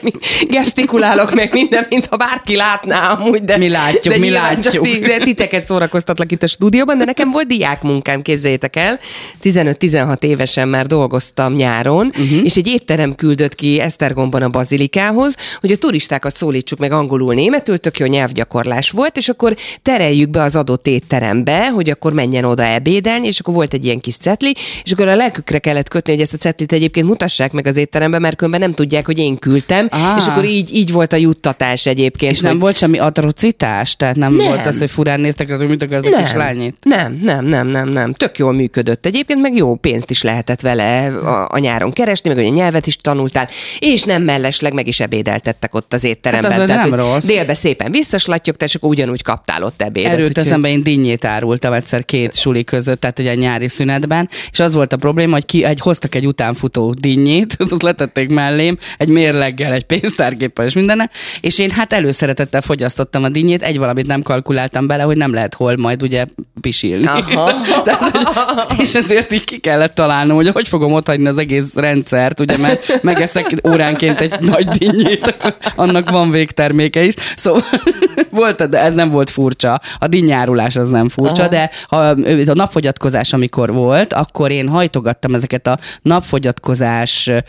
gesztikulálok, 0.49 1.35
meg 1.35 1.53
minden, 1.53 1.85
mintha 1.89 2.17
bárki 2.17 2.55
látná 2.55 3.11
amúgy, 3.11 3.43
de, 3.43 3.57
Mi 3.57 3.69
látjuk, 3.69 4.13
de 4.13 4.19
mi 4.19 4.27
nyilván 4.27 4.61
Csak 4.61 4.73
látjuk. 4.73 4.83
ti, 4.83 4.99
de 4.99 5.17
titeket 5.17 5.65
szórakoztatlak 5.65 6.31
itt 6.31 6.43
a 6.43 6.47
stúdióban, 6.47 6.97
de 6.97 7.05
nekem 7.05 7.31
volt 7.31 7.47
diákmunkám, 7.47 8.21
képzeljétek 8.21 8.75
el, 8.75 8.99
15-16 9.43 10.23
évesen 10.23 10.67
már 10.67 10.85
dolgoztam 10.85 11.53
nyáron, 11.53 12.07
uh-huh. 12.07 12.43
és 12.43 12.55
egy 12.55 12.67
étterem 12.67 13.15
küldött 13.15 13.55
ki 13.55 13.79
Esztergomban 13.79 14.41
a 14.41 14.49
bazilikához, 14.49 15.35
hogy 15.59 15.71
a 15.71 15.77
turistákat 16.15 16.37
szólítsuk 16.37 16.79
meg 16.79 16.91
angolul, 16.91 17.33
németül, 17.33 17.77
tök 17.77 17.99
jó 17.99 18.05
nyelvgyakorlás 18.05 18.89
volt, 18.89 19.17
és 19.17 19.29
akkor 19.29 19.55
tereljük 19.81 20.29
be 20.29 20.41
az 20.41 20.55
adott 20.55 20.87
étterembe, 20.87 21.69
hogy 21.69 21.89
akkor 21.89 22.13
menjen 22.13 22.43
oda 22.43 22.63
ebédelni, 22.63 23.27
és 23.27 23.39
akkor 23.39 23.53
volt 23.53 23.73
egy 23.73 23.85
ilyen 23.85 23.99
kis 23.99 24.15
cetli, 24.17 24.55
és 24.83 24.91
akkor 24.91 25.07
a 25.07 25.15
lelkükre 25.15 25.59
kellett 25.59 25.89
kötni, 25.89 26.11
hogy 26.11 26.21
ezt 26.21 26.33
a 26.33 26.37
cetlit 26.37 26.71
egyébként 26.71 27.07
mutassák 27.07 27.51
meg 27.51 27.67
az 27.67 27.77
étterembe, 27.77 28.19
mert 28.19 28.35
különben 28.35 28.59
nem 28.59 28.73
tudják, 28.73 29.05
hogy 29.05 29.17
én 29.17 29.37
küldtem, 29.37 29.87
Ah. 29.91 30.15
és 30.17 30.25
akkor 30.27 30.45
így, 30.45 30.75
így 30.75 30.91
volt 30.91 31.13
a 31.13 31.15
juttatás 31.15 31.85
egyébként. 31.85 32.31
És 32.31 32.39
nem 32.39 32.51
hogy- 32.51 32.59
volt 32.61 32.77
semmi 32.77 32.97
atrocitás? 32.97 33.95
Tehát 33.95 34.15
nem, 34.15 34.33
Nem. 34.35 34.47
volt 34.47 34.65
az, 34.65 34.77
hogy 34.77 34.89
furán 34.91 35.19
néztek, 35.19 35.51
hogy 35.55 35.67
mit 35.69 35.81
akar 35.83 35.95
ez 35.97 36.05
a 36.05 36.17
kislányit? 36.17 36.75
Nem, 36.81 37.19
nem, 37.23 37.45
nem, 37.45 37.67
nem, 37.67 37.89
nem. 37.89 38.13
Tök 38.13 38.37
jól 38.37 38.53
működött 38.53 39.05
egyébként, 39.05 39.41
meg 39.41 39.55
jó 39.55 39.75
pénzt 39.75 40.09
is 40.09 40.21
lehetett 40.21 40.61
vele 40.61 41.07
a, 41.07 41.47
a 41.51 41.57
nyáron 41.57 41.91
keresni, 41.91 42.29
meg 42.29 42.37
hogy 42.37 42.47
a 42.47 42.53
nyelvet 42.55 42.87
is 42.87 42.95
tanultál, 42.97 43.47
és 43.79 44.03
nem 44.03 44.21
mellesleg 44.23 44.73
meg 44.73 44.87
is 44.87 44.99
ebédeltettek 44.99 45.73
ott 45.75 45.93
az 45.93 46.03
étteremben. 46.05 46.51
Hát 46.51 46.59
az 46.59 46.67
nem 46.67 46.81
hogy 46.81 46.91
rossz. 46.91 47.25
Délbe 47.25 47.53
szépen 47.53 47.91
visszaslattyogtál, 47.91 48.67
és 48.67 48.75
akkor 48.75 48.89
ugyanúgy 48.89 49.21
kaptál 49.21 49.63
ott 49.63 49.81
ebédet. 49.81 50.11
Erőt 50.11 50.27
úgyhogy- 50.27 50.45
eszembe, 50.45 50.69
én 50.69 50.83
dinnyét 50.83 51.25
árultam 51.25 51.73
egyszer 51.73 52.05
két 52.05 52.35
suli 52.35 52.63
között, 52.63 52.99
tehát 52.99 53.19
ugye 53.19 53.31
a 53.31 53.35
nyári 53.35 53.67
szünetben, 53.67 54.29
és 54.51 54.59
az 54.59 54.73
volt 54.73 54.93
a 54.93 54.97
probléma, 54.97 55.33
hogy 55.33 55.45
ki, 55.45 55.63
egy, 55.63 55.79
hoztak 55.79 56.15
egy 56.15 56.27
utánfutó 56.27 56.93
dinnyét, 56.99 57.55
azt 57.71 57.81
letették 57.81 58.29
mellém, 58.29 58.77
egy 58.97 59.09
mérleggel, 59.09 59.73
egy 59.73 59.83
pénztárgéppel 59.83 60.65
és 60.65 60.73
mindenne, 60.73 61.09
és 61.41 61.59
én 61.59 61.69
hát 61.69 61.93
előszeretettel 61.93 62.61
fogyasztottam 62.61 63.23
a 63.23 63.29
dinnyét, 63.29 63.61
egy 63.61 63.77
valamit 63.77 64.07
nem 64.07 64.21
kalkuláltam 64.21 64.87
bele, 64.87 65.03
hogy 65.03 65.17
nem 65.17 65.33
lehet 65.33 65.53
hol 65.53 65.75
majd 65.77 66.03
ugye 66.03 66.25
pisilni. 66.61 67.05
Aha. 67.05 67.51
Tehát, 67.85 68.75
és 68.79 68.95
ezért 68.95 69.31
így 69.31 69.43
ki 69.43 69.57
kellett 69.57 69.95
találnom, 69.95 70.35
hogy 70.35 70.47
hogy 70.47 70.67
fogom 70.67 70.93
otthagyni 70.93 71.27
az 71.27 71.37
egész 71.37 71.75
rendszert, 71.75 72.39
ugye, 72.39 72.57
mert 72.57 73.03
megeszek 73.03 73.53
óránként 73.67 74.21
egy 74.21 74.33
nagy 74.39 74.67
dinnyét, 74.67 75.27
akkor 75.27 75.55
annak 75.75 75.94
van 76.03 76.31
végterméke 76.31 77.03
is. 77.03 77.13
Szóval 77.35 77.63
volt, 78.29 78.69
de 78.69 78.79
ez 78.79 78.93
nem 78.93 79.09
volt 79.09 79.29
furcsa. 79.29 79.81
A 79.99 80.07
dinnyárulás 80.07 80.75
az 80.75 80.89
nem 80.89 81.09
furcsa, 81.09 81.41
Aha. 81.41 81.47
de 81.47 81.69
ha 81.87 81.97
a 82.45 82.53
napfogyatkozás, 82.53 83.33
amikor 83.33 83.73
volt, 83.73 84.13
akkor 84.13 84.51
én 84.51 84.67
hajtogattam 84.67 85.33
ezeket 85.35 85.67
a 85.67 85.79
napfogyatkozásra 86.01 87.43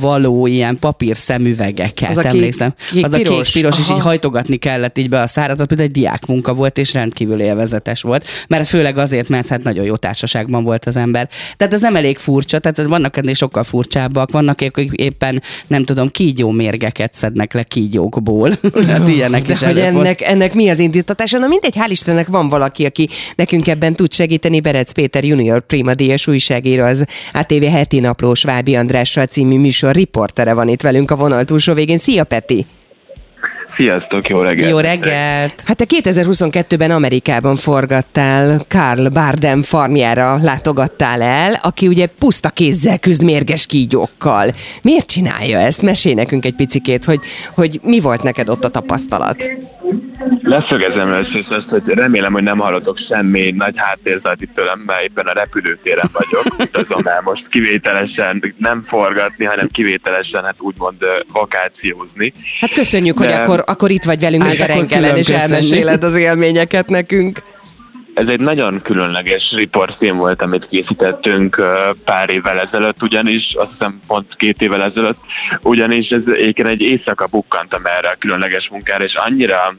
való 0.00 0.46
ilyen 0.46 0.78
papír 0.78 1.16
szemüvegeket, 1.16 2.10
Az 2.10 2.16
a 2.16 2.20
kék- 2.20 2.30
emlékszem. 2.30 2.74
kék- 2.92 3.04
az 3.04 3.12
a 3.12 3.16
kék 3.16 3.26
piros. 3.28 3.52
piros, 3.52 3.78
és 3.78 3.88
Aha. 3.88 3.96
így 3.96 4.02
hajtogatni 4.02 4.56
kellett 4.56 4.98
így 4.98 5.08
be 5.08 5.20
a 5.20 5.26
szárat, 5.26 5.60
az 5.60 5.66
például 5.66 5.88
egy 5.88 5.94
diákmunka 5.94 6.54
volt, 6.54 6.78
és 6.78 6.92
rendkívül 6.92 7.40
élvezetes 7.40 8.02
volt. 8.02 8.26
Mert 8.48 8.66
főleg 8.68 8.98
azért, 8.98 9.28
mert 9.28 9.48
hát 9.48 9.62
nagyon 9.62 9.84
jó 9.84 9.96
társaságban 9.96 10.64
volt 10.64 10.84
az 10.86 10.96
ember. 10.96 11.28
Tehát 11.56 11.72
ez 11.72 11.80
nem 11.80 11.96
elég 11.96 12.18
furcsa, 12.18 12.58
tehát 12.58 12.82
vannak 12.88 13.16
ennél 13.16 13.34
sokkal 13.34 13.64
furcsábbak, 13.64 14.30
vannak 14.30 14.60
akik 14.60 14.90
éppen, 14.92 15.42
nem 15.66 15.84
tudom, 15.84 16.08
kígyó 16.08 16.50
mérgeket 16.50 17.14
szednek 17.14 17.52
le 17.56 17.62
kígyókból. 17.62 18.56
Tehát 18.86 19.08
ilyenek 19.08 19.42
De 19.42 19.52
is 19.52 19.62
hogy 19.62 19.78
ennek, 19.78 20.20
ennek 20.20 20.54
mi 20.54 20.68
az 20.68 20.78
indítatása? 20.78 21.38
Na 21.38 21.46
mindegy, 21.46 21.74
hál' 21.76 21.90
Istennek 21.90 22.26
van 22.26 22.48
valaki, 22.48 22.84
aki 22.84 23.08
nekünk 23.34 23.68
ebben 23.68 23.94
tud 23.94 24.12
segíteni. 24.12 24.60
Berec 24.60 24.92
Péter 24.92 25.24
junior 25.24 25.66
Prima 25.66 25.94
Díjas 25.94 26.26
újságíró, 26.26 26.84
az 26.84 27.04
ATV 27.32 27.62
heti 27.62 28.00
naplós 28.00 28.42
Vábi 28.42 28.74
Andrással 28.76 29.26
című 29.26 29.58
műsor 29.58 29.94
riportere 29.94 30.52
van 30.52 30.68
itt 30.68 30.82
velünk 30.82 31.10
a 31.10 31.16
vonal 31.16 31.44
túlsó 31.44 31.72
végén. 31.72 31.98
Szia 31.98 32.24
Peti! 32.24 32.66
Sziasztok, 33.76 34.28
jó 34.28 34.40
reggelt! 34.40 34.70
Jó 34.70 34.78
reggelt! 34.78 35.62
Hát 35.66 35.76
te 35.76 35.84
2022-ben 35.88 36.90
Amerikában 36.90 37.56
forgattál, 37.56 38.60
Karl 38.68 39.08
Bardem 39.08 39.62
farmjára 39.62 40.38
látogattál 40.42 41.22
el, 41.22 41.58
aki 41.62 41.86
ugye 41.86 42.06
puszta 42.18 42.48
kézzel 42.48 42.98
küzd 42.98 43.24
mérges 43.24 43.66
kígyókkal. 43.66 44.52
Miért 44.82 45.06
csinálja 45.06 45.58
ezt? 45.58 45.82
Mesélj 45.82 46.14
nekünk 46.14 46.44
egy 46.44 46.54
picikét, 46.54 47.04
hogy, 47.04 47.20
hogy 47.54 47.80
mi 47.82 48.00
volt 48.00 48.22
neked 48.22 48.48
ott 48.48 48.64
a 48.64 48.68
tapasztalat. 48.68 49.44
Leszögezem 50.46 51.12
először 51.12 51.36
is 51.36 51.46
azt, 51.48 51.68
hogy 51.68 51.82
remélem, 51.86 52.32
hogy 52.32 52.42
nem 52.42 52.58
hallotok 52.58 52.98
semmi 53.08 53.50
nagy 53.50 53.74
háttérzat 53.76 54.40
itt 54.40 54.54
tőlem, 54.54 54.82
mert 54.86 55.02
éppen 55.02 55.26
a 55.26 55.32
repülőtéren 55.32 56.08
vagyok. 56.12 56.58
Utazom 56.58 57.02
most 57.24 57.48
kivételesen 57.48 58.54
nem 58.58 58.84
forgatni, 58.88 59.44
hanem 59.44 59.68
kivételesen, 59.68 60.44
hát 60.44 60.54
úgymond 60.58 60.96
vakációzni. 61.32 62.32
Hát 62.60 62.72
köszönjük, 62.72 63.18
hogy 63.18 63.26
De- 63.26 63.34
akkor, 63.34 63.62
akkor 63.66 63.90
itt 63.90 64.04
vagy 64.04 64.20
velünk 64.20 64.42
Hát 64.42 64.52
még 64.52 64.60
a 64.60 64.66
reggelen, 64.66 65.16
és 65.16 65.28
elmeséled 65.28 66.04
az 66.04 66.16
élményeket 66.16 66.88
nekünk. 66.88 67.42
Ez 68.14 68.28
egy 68.28 68.40
nagyon 68.40 68.82
különleges 68.82 69.52
riportfilm 69.56 70.16
volt, 70.16 70.42
amit 70.42 70.68
készítettünk 70.68 71.62
pár 72.04 72.30
évvel 72.30 72.60
ezelőtt, 72.60 73.02
ugyanis, 73.02 73.54
azt 73.54 73.70
hiszem 73.78 73.98
pont 74.06 74.36
két 74.36 74.60
évvel 74.60 74.82
ezelőtt, 74.82 75.18
ugyanis 75.62 76.08
ez 76.08 76.22
egyébként 76.26 76.68
egy 76.68 76.80
éjszaka 76.80 77.26
bukkantam 77.30 77.82
erre 77.84 78.08
a 78.08 78.16
különleges 78.18 78.68
munkára, 78.70 79.04
és 79.04 79.14
annyira 79.14 79.74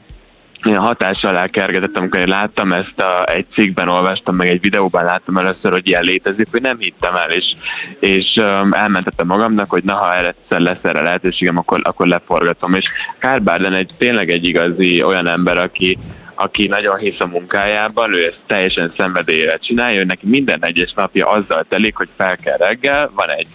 ilyen 0.64 0.80
hatás 0.80 1.22
alá 1.22 1.46
kergetett, 1.46 1.98
amikor 1.98 2.20
én 2.20 2.28
láttam 2.28 2.72
ezt 2.72 3.00
a, 3.00 3.30
egy 3.30 3.46
cikkben 3.52 3.88
olvastam, 3.88 4.36
meg 4.36 4.48
egy 4.48 4.60
videóban 4.60 5.04
láttam 5.04 5.36
először, 5.36 5.70
hogy 5.72 5.86
ilyen 5.86 6.02
létezik, 6.02 6.46
hogy 6.50 6.60
nem 6.60 6.78
hittem 6.78 7.14
el, 7.14 7.30
és, 7.30 7.44
és 8.00 8.24
um, 8.36 8.72
elmentettem 8.72 9.26
magamnak, 9.26 9.70
hogy 9.70 9.84
na, 9.84 9.94
ha 9.94 10.16
egyszer 10.16 10.60
lesz 10.60 10.84
erre 10.84 11.02
lehetőségem, 11.02 11.58
akkor, 11.58 11.80
akkor 11.82 12.06
leforgatom. 12.06 12.74
És 12.74 12.84
Kár 13.18 13.42
Bárden 13.42 13.74
egy 13.74 13.90
tényleg 13.98 14.30
egy 14.30 14.44
igazi 14.44 15.02
olyan 15.02 15.26
ember, 15.26 15.58
aki, 15.58 15.98
aki 16.34 16.66
nagyon 16.66 16.98
hisz 16.98 17.20
a 17.20 17.26
munkájában, 17.26 18.14
ő 18.14 18.24
ezt 18.24 18.40
teljesen 18.46 18.94
szenvedélyre 18.96 19.56
csinálja, 19.56 19.98
hogy 19.98 20.06
neki 20.06 20.28
minden 20.28 20.64
egyes 20.64 20.92
napja 20.94 21.28
azzal 21.28 21.66
telik, 21.68 21.96
hogy 21.96 22.08
fel 22.16 22.36
kell 22.36 22.56
reggel, 22.56 23.10
van 23.14 23.28
egy 23.30 23.46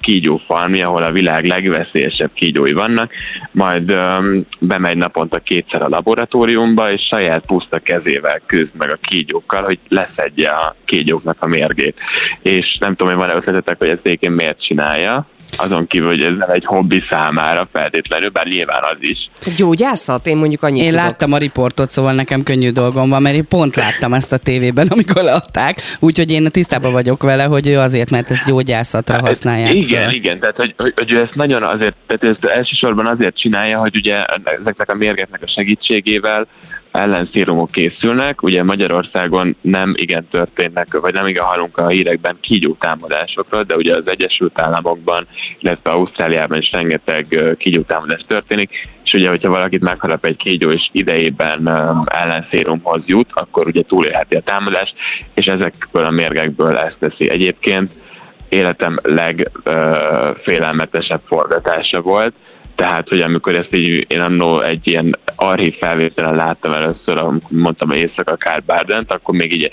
kígyó 0.00 0.40
farmi, 0.46 0.82
ahol 0.82 1.02
a 1.02 1.12
világ 1.12 1.44
legveszélyesebb 1.44 2.30
kígyói 2.34 2.72
vannak, 2.72 3.12
majd 3.50 3.90
öm, 3.90 4.46
bemegy 4.58 4.96
naponta 4.96 5.38
kétszer 5.38 5.82
a 5.82 5.88
laboratóriumba, 5.88 6.90
és 6.90 7.00
saját 7.00 7.46
puszta 7.46 7.78
kezével 7.78 8.40
küzd 8.46 8.70
meg 8.78 8.90
a 8.90 8.98
kígyókkal, 9.00 9.62
hogy 9.62 9.78
leszedje 9.88 10.50
a 10.50 10.76
kígyóknak 10.84 11.36
a 11.40 11.46
mérgét. 11.46 11.96
És 12.42 12.76
nem 12.80 12.94
tudom, 12.94 13.12
hogy 13.12 13.22
van-e 13.22 13.36
ötletetek, 13.36 13.78
hogy 13.78 13.88
ezt 13.88 14.06
egyébként 14.06 14.36
miért 14.36 14.66
csinálja, 14.66 15.26
azon 15.56 15.86
kívül, 15.86 16.08
hogy 16.08 16.22
ez 16.22 16.32
nem 16.38 16.50
egy 16.50 16.64
hobbi 16.64 17.02
számára 17.10 17.68
feltétlenül, 17.72 18.28
bár 18.28 18.46
nyilván 18.46 18.82
az 18.82 18.96
is. 19.00 19.30
Gyógyászat? 19.56 20.26
Én 20.26 20.36
mondjuk 20.36 20.62
annyit 20.62 20.82
Én 20.82 20.88
tudok. 20.88 21.04
láttam 21.04 21.32
a 21.32 21.38
riportot, 21.38 21.90
szóval 21.90 22.12
nekem 22.12 22.42
könnyű 22.42 22.70
dolgom 22.70 23.08
van, 23.08 23.22
mert 23.22 23.34
én 23.34 23.48
pont 23.48 23.76
láttam 23.76 24.12
ezt 24.14 24.32
a 24.32 24.36
tévében, 24.36 24.86
amikor 24.94 25.22
leadták, 25.22 25.80
úgyhogy 26.00 26.30
én 26.30 26.50
tisztában 26.50 26.92
vagyok 26.92 27.22
vele, 27.22 27.44
hogy 27.44 27.68
ő 27.68 27.78
azért, 27.78 28.10
mert 28.10 28.30
ezt 28.30 28.44
gyógyászatra 28.44 29.20
használják. 29.20 29.66
Hát, 29.68 29.76
Igen, 29.76 30.02
fel. 30.02 30.12
igen, 30.12 30.38
tehát 30.38 30.56
hogy, 30.56 30.74
hogy, 30.76 30.92
hogy 30.96 31.12
ő 31.12 31.20
ezt 31.20 31.34
nagyon 31.34 31.62
azért, 31.62 31.94
tehát 32.06 32.36
ezt 32.36 32.44
elsősorban 32.52 33.06
azért 33.06 33.38
csinálja, 33.38 33.78
hogy 33.78 33.96
ugye 33.96 34.24
ezeknek 34.44 34.90
a 34.90 34.94
mérgeknek 34.94 35.42
a 35.42 35.52
segítségével 35.54 36.46
ellenszérumok 36.92 37.70
készülnek. 37.70 38.42
Ugye 38.42 38.62
Magyarországon 38.62 39.56
nem 39.60 39.94
igen 39.96 40.28
történnek, 40.30 41.00
vagy 41.00 41.14
nem 41.14 41.26
igen 41.26 41.44
hallunk 41.44 41.78
a 41.78 41.88
hírekben 41.88 42.36
kígyó 42.40 42.76
támadásokról, 42.80 43.62
de 43.62 43.76
ugye 43.76 43.96
az 43.96 44.08
Egyesült 44.08 44.60
Államokban, 44.60 45.26
illetve 45.58 45.90
Ausztráliában 45.90 46.58
is 46.58 46.70
rengeteg 46.72 47.26
ö, 47.30 47.54
kígyó 47.54 47.80
támadás 47.80 48.24
történik, 48.26 48.70
és 49.04 49.12
ugye, 49.12 49.28
hogyha 49.28 49.50
valakit 49.50 49.82
meghalap 49.82 50.24
egy 50.24 50.36
kígyó, 50.36 50.70
és 50.70 50.88
idejében 50.92 51.68
ellenszérumhoz 52.04 53.02
jut, 53.06 53.30
akkor 53.32 53.66
ugye 53.66 53.82
túlélheti 53.82 54.34
a 54.34 54.40
támadást, 54.40 54.94
és 55.34 55.46
ezekből 55.46 56.04
a 56.04 56.10
mérgekből 56.10 56.76
ezt 56.76 56.96
teszi. 56.98 57.30
Egyébként 57.30 57.90
életem 58.48 58.98
legfélelmetesebb 59.02 61.20
forgatása 61.26 62.00
volt, 62.00 62.34
tehát, 62.80 63.08
hogy 63.08 63.20
amikor 63.20 63.54
ezt 63.54 63.74
így, 63.74 64.06
én 64.08 64.20
annó 64.20 64.60
egy 64.60 64.86
ilyen 64.86 65.18
archív 65.36 65.74
felvételen 65.80 66.34
láttam 66.34 66.72
először, 66.72 67.18
amikor 67.18 67.58
mondtam, 67.58 67.88
hogy 67.88 67.98
éjszaka 67.98 68.36
Kár 68.36 68.62
Bárdent, 68.62 69.12
akkor 69.12 69.34
még 69.34 69.52
így 69.52 69.70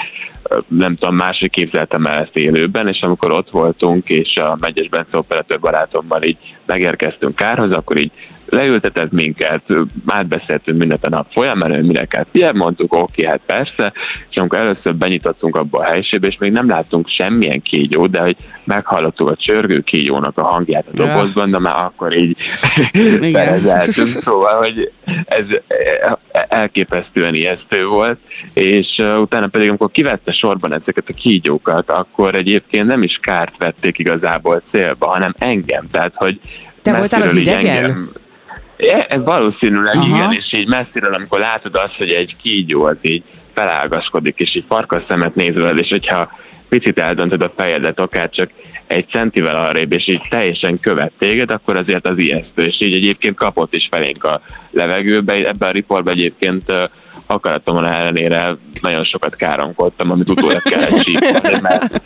nem 0.68 0.96
tudom, 0.96 1.16
máshogy 1.16 1.50
képzeltem 1.50 2.06
el 2.06 2.20
ezt 2.20 2.36
élőben, 2.36 2.88
és 2.88 3.02
amikor 3.02 3.34
ott 3.34 3.50
voltunk, 3.50 4.10
és 4.10 4.36
a 4.36 4.58
Megyes 4.60 4.90
Bence 4.90 5.18
operatőr 5.18 5.60
barátommal 5.60 6.24
így 6.24 6.38
megérkeztünk 6.66 7.36
Kárhoz, 7.36 7.72
akkor 7.72 7.98
így 7.98 8.12
leültetett 8.50 9.12
minket, 9.12 9.62
átbeszéltünk 10.06 10.78
mindent 10.78 11.06
a 11.06 11.10
nap 11.10 11.32
folyamán, 11.32 11.72
hogy 11.76 11.86
mire 11.86 12.06
kell 12.06 12.26
figyelni, 12.32 12.58
mondtuk, 12.58 12.94
oké, 12.94 13.26
hát 13.26 13.42
persze, 13.46 13.94
és 14.30 14.36
amikor 14.38 14.58
először 14.58 14.96
benyitottunk 14.96 15.56
abba 15.56 15.80
a 15.80 15.84
helyiségbe, 15.84 16.28
és 16.28 16.38
még 16.40 16.52
nem 16.52 16.70
láttunk 16.70 17.10
semmilyen 17.10 17.62
kígyót, 17.62 18.12
de 18.12 18.20
hogy 18.20 18.36
meghallottuk 18.64 19.30
a 19.30 19.36
csörgő 19.36 19.82
kígyónak 19.82 20.38
a 20.38 20.44
hangját 20.44 20.86
a 20.88 20.96
dobozban, 20.96 21.52
de 21.52 21.60
már 21.60 21.84
akkor 21.86 22.16
így 22.16 22.38
ferezeltünk, 23.34 24.08
szóval, 24.08 24.58
hogy 24.58 24.92
ez 25.26 25.46
elképesztően 26.32 27.36
ijesztő 27.36 27.86
volt, 27.86 28.20
és 28.54 28.88
utána 29.20 29.48
pedig, 29.48 29.68
amikor 29.68 29.92
kivette 29.92 30.32
sorban 30.32 30.74
ezeket 30.74 31.04
a 31.08 31.14
kígyókat, 31.14 31.92
akkor 31.92 32.36
egyébként 32.36 32.88
nem 32.88 33.04
is 33.04 33.20
kárt 33.22 33.54
vették 33.58 33.98
igazából 33.98 34.62
célba, 34.72 35.08
hanem 35.08 35.34
engem, 35.38 35.88
tehát, 35.92 36.14
hogy 36.16 36.40
Te 36.82 36.98
voltál 36.98 37.22
az 37.22 37.36
idegen? 37.36 37.84
engem- 37.84 38.10
Ez 39.08 39.24
valószínűleg 39.24 39.96
Aha. 39.96 40.08
igen, 40.08 40.32
és 40.32 40.60
így 40.60 40.68
messziről, 40.68 41.14
amikor 41.14 41.40
látod 41.40 41.76
azt, 41.76 41.96
hogy 41.98 42.12
egy 42.12 42.36
kígyó 42.42 42.86
az 42.86 42.98
így 43.02 43.24
felágaskodik, 43.54 44.40
és 44.40 44.56
így 44.56 44.66
farkas 44.68 45.04
szemet 45.08 45.36
nézve, 45.36 45.70
és 45.70 45.88
hogyha 45.90 46.30
picit 46.70 47.00
eldöntöd 47.00 47.44
a 47.44 47.54
fejedet, 47.56 48.00
akár 48.00 48.30
csak 48.30 48.50
egy 48.88 49.08
centivel 49.10 49.56
arrébb, 49.56 49.92
és 49.92 50.08
így 50.08 50.22
teljesen 50.30 50.80
követ 50.80 51.12
téged, 51.20 51.52
akkor 51.52 51.76
azért 51.76 52.08
az 52.08 52.18
ijesztő, 52.18 52.64
és 52.64 52.76
így 52.80 52.94
egyébként 52.94 53.36
kapott 53.36 53.76
is 53.76 53.88
felénk 53.92 54.24
a 54.24 54.42
levegőbe. 54.72 55.34
Ebben 55.34 55.70
a 55.70 55.72
riportban 55.72 56.14
egyébként 56.14 56.64
ö, 56.72 56.84
akaratomon 57.28 57.92
ellenére 57.92 58.58
nagyon 58.82 59.04
sokat 59.04 59.36
káromkodtam, 59.36 60.12
amit 60.12 60.30
utólag 60.30 60.62
kellett 60.62 61.04
sípolni, 61.04 61.60
mert 61.62 62.02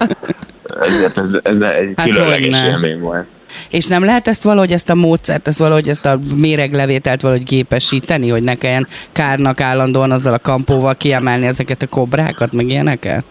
ezért 0.81 1.17
ez, 1.17 1.39
ez 1.43 1.61
egy 1.61 1.93
Hát 1.95 2.09
különleges 2.09 2.67
élmény 2.67 2.99
volt. 2.99 3.27
És 3.69 3.85
nem 3.85 4.03
lehet 4.03 4.27
ezt 4.27 4.43
valahogy, 4.43 4.71
ezt 4.71 4.89
a 4.89 4.95
módszert, 4.95 5.47
ezt 5.47 5.57
valahogy, 5.57 5.87
ezt 5.87 6.05
a 6.05 6.19
méreglevételt 6.35 7.21
valahogy 7.21 7.43
gépesíteni, 7.43 8.29
hogy 8.29 8.43
ne 8.43 8.55
kelljen 8.55 8.87
kárnak 9.11 9.61
állandóan 9.61 10.11
azzal 10.11 10.33
a 10.33 10.39
kampóval 10.39 10.95
kiemelni 10.95 11.45
ezeket 11.45 11.81
a 11.81 11.87
kobrákat, 11.87 12.53
meg 12.53 12.69
ilyeneket? 12.69 13.23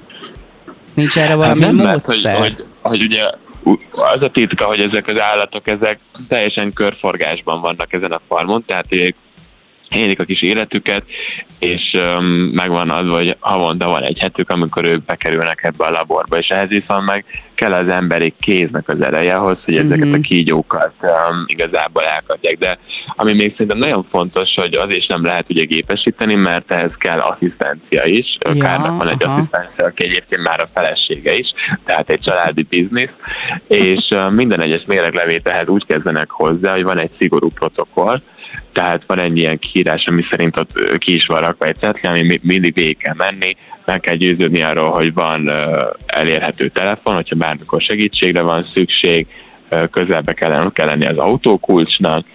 Nincs 0.95 1.19
erre 1.19 1.35
valami 1.35 1.63
Hát 1.63 1.73
nem 1.73 1.85
lehet, 1.85 2.07
módszer? 2.07 2.39
hogy, 2.39 2.55
hogy, 2.55 2.65
hogy 2.83 3.03
ugye 3.03 3.23
az 3.91 4.23
a 4.23 4.31
titka, 4.31 4.65
hogy 4.65 4.81
ezek 4.81 5.07
az 5.07 5.21
állatok, 5.21 5.69
ezek 5.69 5.99
teljesen 6.29 6.73
körforgásban 6.73 7.61
vannak 7.61 7.93
ezen 7.93 8.11
a 8.11 8.21
farmon, 8.29 8.65
tehát 8.67 8.87
ők 8.89 9.17
élik 9.91 10.21
a 10.21 10.25
kis 10.25 10.43
életüket, 10.43 11.03
és 11.59 11.83
um, 11.95 12.25
megvan 12.55 12.91
az, 12.91 13.09
hogy 13.09 13.37
havonta 13.41 13.89
van 13.89 14.03
egy 14.03 14.19
hetük, 14.19 14.51
amikor 14.51 14.85
ők 14.85 15.05
bekerülnek 15.05 15.63
ebbe 15.63 15.85
a 15.85 15.91
laborba, 15.91 16.39
és 16.39 16.49
ehhez 16.49 16.69
viszont 16.69 17.05
meg 17.05 17.25
kell 17.55 17.73
az 17.73 17.89
emberi 17.89 18.35
kéznek 18.41 18.89
az 18.89 19.03
ereje 19.03 19.35
ahhoz, 19.35 19.59
hogy 19.65 19.77
ezeket 19.77 20.07
Mhm. 20.07 20.15
a 20.15 20.21
kígyókat 20.21 20.93
um, 21.03 21.45
igazából 21.47 22.03
elkapják. 22.03 22.59
De 22.59 22.79
ami 23.15 23.33
még 23.33 23.51
szerintem 23.51 23.79
nagyon 23.79 24.03
fontos, 24.03 24.51
hogy 24.55 24.75
az 24.75 24.95
is 24.95 25.07
nem 25.07 25.25
lehet 25.25 25.45
ugye 25.49 25.65
gépesíteni, 25.65 26.35
mert 26.35 26.73
ehhez 26.73 26.93
kell 26.99 27.19
asszisztencia 27.19 28.05
is. 28.05 28.37
Ja, 28.41 28.53
Kárnak 28.61 28.99
van 28.99 29.09
egy 29.09 29.23
aha. 29.23 29.33
asszisztencia, 29.35 29.87
aki 29.87 30.05
egyébként 30.05 30.43
már 30.43 30.61
a 30.61 30.67
felesége 30.75 31.35
is, 31.35 31.53
tehát 31.85 32.11
egy 32.11 32.21
családi 32.21 32.63
biznisz, 32.63 33.11
és 33.69 34.09
uh, 34.11 34.33
minden 34.33 34.61
egyes 34.61 34.83
méreglevételhez 34.87 35.69
úgy 35.69 35.87
kezdenek 35.87 36.31
hozzá, 36.31 36.73
hogy 36.73 36.83
van 36.83 36.99
egy 36.99 37.11
szigorú 37.19 37.49
protokoll, 37.49 38.21
tehát 38.73 39.03
van 39.07 39.19
egy 39.19 39.37
ilyen 39.37 39.59
kiírás, 39.59 40.05
ami 40.07 40.23
szerint 40.31 40.59
ott 40.59 40.99
ki 40.99 41.15
is 41.15 41.27
van 41.27 41.41
rakva 41.41 41.67
egy 41.67 41.77
cetli, 41.77 42.09
ami 42.09 42.23
mi- 42.23 42.41
mindig 42.43 42.75
végig 42.75 42.97
kell 42.97 43.15
menni, 43.17 43.57
meg 43.85 44.01
kell 44.01 44.15
győződni 44.15 44.63
arról, 44.63 44.91
hogy 44.91 45.15
van 45.15 45.51
elérhető 46.07 46.69
telefon, 46.69 47.15
hogyha 47.15 47.37
bármikor 47.37 47.81
segítségre 47.81 48.41
van 48.41 48.65
szükség, 48.65 49.27
közelbe 49.91 50.33
kell, 50.33 50.71
kell 50.73 50.87
lenni 50.87 51.07
az 51.07 51.17
autókulcsnak, 51.17 52.27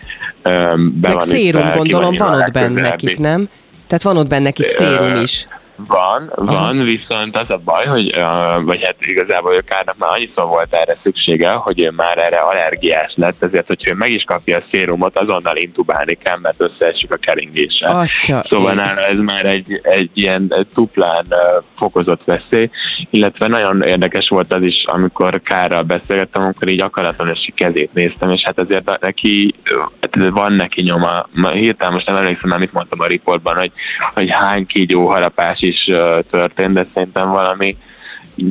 be 0.43 0.75
Meg 1.01 1.11
van 1.11 1.19
szérum, 1.19 1.71
ki 1.71 1.77
gondolom, 1.77 2.15
van 2.17 2.41
ott 2.41 2.51
benne 2.51 2.81
nekik, 2.81 3.17
nem? 3.17 3.49
Tehát 3.87 4.03
van 4.03 4.17
ott 4.17 4.29
benne 4.29 4.43
nekik 4.43 4.67
szérum 4.67 5.21
is. 5.21 5.47
Van, 5.77 6.31
van, 6.35 6.83
viszont 6.83 7.37
az 7.37 7.49
a 7.49 7.57
baj, 7.57 7.85
hogy, 7.85 8.17
uh, 8.17 8.63
vagy 8.63 8.83
hát 8.83 8.95
igazából 8.99 9.55
a 9.55 9.61
Kárnak 9.61 9.97
már 9.97 10.09
annyiszor 10.09 10.45
volt 10.45 10.73
erre 10.73 10.97
szüksége, 11.03 11.51
hogy 11.51 11.79
ő 11.79 11.89
már 11.89 12.17
erre 12.17 12.37
allergiás 12.37 13.13
lett, 13.15 13.43
ezért, 13.43 13.67
hogyha 13.67 13.91
ő 13.91 13.93
meg 13.93 14.11
is 14.11 14.23
kapja 14.23 14.57
a 14.57 14.63
szérumot, 14.71 15.17
azonnal 15.17 15.55
intubálni 15.55 16.13
kell, 16.13 16.37
mert 16.37 16.61
összeesik 16.61 17.11
a 17.11 17.15
keringése. 17.15 17.85
Atya, 17.85 18.43
Szóval 18.49 18.71
ég. 18.71 18.77
nála 18.77 19.01
ez 19.01 19.17
már 19.17 19.45
egy, 19.45 19.79
egy 19.83 20.09
ilyen 20.13 20.65
duplán 20.75 21.25
uh, 21.29 21.63
fokozott 21.77 22.23
veszély, 22.25 22.69
illetve 23.09 23.47
nagyon 23.47 23.81
érdekes 23.81 24.29
volt 24.29 24.53
az 24.53 24.61
is, 24.61 24.83
amikor 24.85 25.41
Kárral 25.41 25.81
beszélgettem, 25.81 26.43
amikor 26.43 26.67
így 26.67 26.81
akaratlan 26.81 27.33
kezét 27.55 27.93
néztem, 27.93 28.29
és 28.29 28.41
hát 28.43 28.59
azért 28.59 28.99
neki, 29.01 29.55
hát 30.01 30.29
van 30.29 30.53
neki 30.53 30.81
nyoma, 30.81 31.27
Ma 31.33 31.49
hirtelen 31.49 31.93
most 31.93 32.05
nem 32.05 32.15
emlékszem, 32.15 32.49
már 32.49 32.59
mit 32.59 32.73
mondtam 32.73 32.99
a 32.99 33.05
riportban, 33.05 33.55
hogy, 33.55 33.71
hogy 34.13 34.29
hány 34.29 34.65
kígyó 34.65 35.07
harapás 35.07 35.61
is 35.65 35.83
történt, 36.29 36.73
de 36.73 36.87
szerintem 36.93 37.29
valami 37.29 37.77